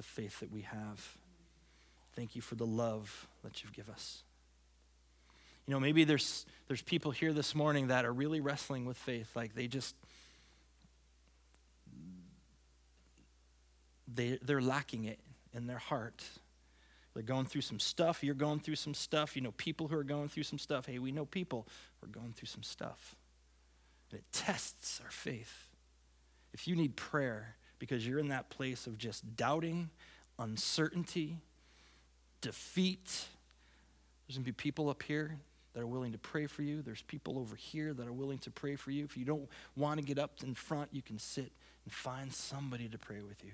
the 0.00 0.04
faith 0.04 0.40
that 0.40 0.50
we 0.50 0.62
have. 0.62 1.18
Thank 2.16 2.34
you 2.34 2.40
for 2.40 2.54
the 2.54 2.64
love 2.64 3.28
that 3.44 3.62
you've 3.62 3.74
given 3.74 3.92
us. 3.92 4.22
You 5.66 5.74
know, 5.74 5.78
maybe 5.78 6.04
there's, 6.04 6.46
there's 6.68 6.80
people 6.80 7.10
here 7.10 7.34
this 7.34 7.54
morning 7.54 7.88
that 7.88 8.06
are 8.06 8.12
really 8.12 8.40
wrestling 8.40 8.86
with 8.86 8.96
faith. 8.96 9.30
Like 9.36 9.54
they 9.54 9.66
just, 9.66 9.94
they, 14.08 14.38
they're 14.40 14.62
lacking 14.62 15.04
it 15.04 15.18
in 15.52 15.66
their 15.66 15.76
heart. 15.76 16.24
They're 17.12 17.22
going 17.22 17.44
through 17.44 17.60
some 17.60 17.78
stuff. 17.78 18.24
You're 18.24 18.34
going 18.34 18.60
through 18.60 18.76
some 18.76 18.94
stuff. 18.94 19.36
You 19.36 19.42
know 19.42 19.52
people 19.52 19.88
who 19.88 19.98
are 19.98 20.02
going 20.02 20.30
through 20.30 20.44
some 20.44 20.58
stuff. 20.58 20.86
Hey, 20.86 20.98
we 20.98 21.12
know 21.12 21.26
people 21.26 21.68
who 22.00 22.06
are 22.06 22.10
going 22.10 22.32
through 22.32 22.48
some 22.48 22.62
stuff. 22.62 23.16
And 24.10 24.18
it 24.18 24.24
tests 24.32 24.98
our 25.04 25.10
faith. 25.10 25.68
If 26.54 26.66
you 26.66 26.74
need 26.74 26.96
prayer 26.96 27.56
because 27.80 28.06
you're 28.06 28.20
in 28.20 28.28
that 28.28 28.48
place 28.50 28.86
of 28.86 28.96
just 28.96 29.36
doubting, 29.36 29.90
uncertainty, 30.38 31.38
defeat, 32.40 33.26
there's 34.28 34.36
going 34.36 34.44
to 34.44 34.52
be 34.52 34.52
people 34.52 34.88
up 34.88 35.02
here 35.02 35.36
that 35.74 35.82
are 35.82 35.86
willing 35.86 36.12
to 36.12 36.18
pray 36.18 36.46
for 36.46 36.62
you. 36.62 36.82
There's 36.82 37.02
people 37.02 37.36
over 37.36 37.56
here 37.56 37.92
that 37.92 38.06
are 38.06 38.12
willing 38.12 38.38
to 38.38 38.50
pray 38.50 38.76
for 38.76 38.92
you. 38.92 39.04
If 39.04 39.16
you 39.16 39.24
don't 39.24 39.48
want 39.74 39.98
to 39.98 40.06
get 40.06 40.20
up 40.20 40.34
in 40.44 40.54
front, 40.54 40.90
you 40.92 41.02
can 41.02 41.18
sit 41.18 41.50
and 41.84 41.92
find 41.92 42.32
somebody 42.32 42.88
to 42.88 42.98
pray 42.98 43.22
with 43.22 43.44
you. 43.44 43.52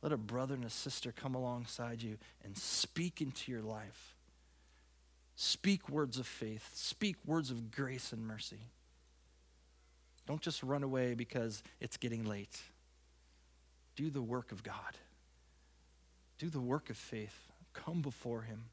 Let 0.00 0.12
a 0.12 0.16
brother 0.16 0.54
and 0.54 0.64
a 0.64 0.70
sister 0.70 1.12
come 1.12 1.34
alongside 1.34 2.00
you 2.02 2.16
and 2.44 2.56
speak 2.56 3.20
into 3.20 3.50
your 3.52 3.62
life. 3.62 4.14
Speak 5.36 5.88
words 5.88 6.18
of 6.18 6.26
faith, 6.26 6.70
speak 6.74 7.16
words 7.26 7.50
of 7.50 7.70
grace 7.70 8.12
and 8.12 8.26
mercy. 8.26 8.60
Don't 10.26 10.40
just 10.40 10.62
run 10.62 10.82
away 10.82 11.14
because 11.14 11.62
it's 11.80 11.96
getting 11.96 12.24
late. 12.24 12.60
Do 13.98 14.10
the 14.10 14.22
work 14.22 14.52
of 14.52 14.62
God, 14.62 14.96
do 16.38 16.48
the 16.48 16.60
work 16.60 16.88
of 16.88 16.96
faith. 16.96 17.48
Come 17.72 18.00
before 18.00 18.42
Him. 18.42 18.66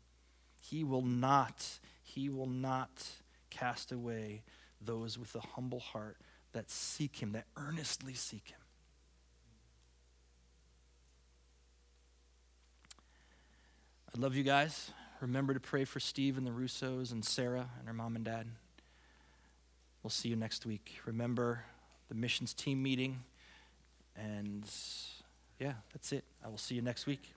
He 0.61 0.83
will 0.83 1.01
not, 1.01 1.79
He 2.03 2.29
will 2.29 2.45
not 2.45 3.03
cast 3.49 3.91
away 3.91 4.43
those 4.79 5.17
with 5.17 5.33
a 5.33 5.39
humble 5.39 5.79
heart 5.79 6.17
that 6.53 6.69
seek 6.69 7.15
Him, 7.15 7.31
that 7.31 7.45
earnestly 7.57 8.13
seek 8.13 8.49
Him. 8.49 8.59
I 14.15 14.19
love 14.19 14.35
you 14.35 14.43
guys. 14.43 14.91
Remember 15.21 15.55
to 15.55 15.59
pray 15.59 15.85
for 15.85 15.99
Steve 15.99 16.37
and 16.37 16.45
the 16.45 16.51
Russos 16.51 17.11
and 17.11 17.25
Sarah 17.25 17.71
and 17.79 17.87
her 17.87 17.95
mom 17.95 18.15
and 18.15 18.25
dad. 18.25 18.45
We'll 20.03 20.11
see 20.11 20.29
you 20.29 20.35
next 20.35 20.67
week. 20.67 20.99
Remember 21.03 21.63
the 22.09 22.15
missions 22.15 22.53
team 22.53 22.83
meeting. 22.83 23.23
And 24.15 24.69
yeah, 25.59 25.73
that's 25.93 26.11
it. 26.11 26.23
I 26.43 26.49
will 26.49 26.57
see 26.57 26.75
you 26.75 26.81
next 26.81 27.05
week. 27.05 27.31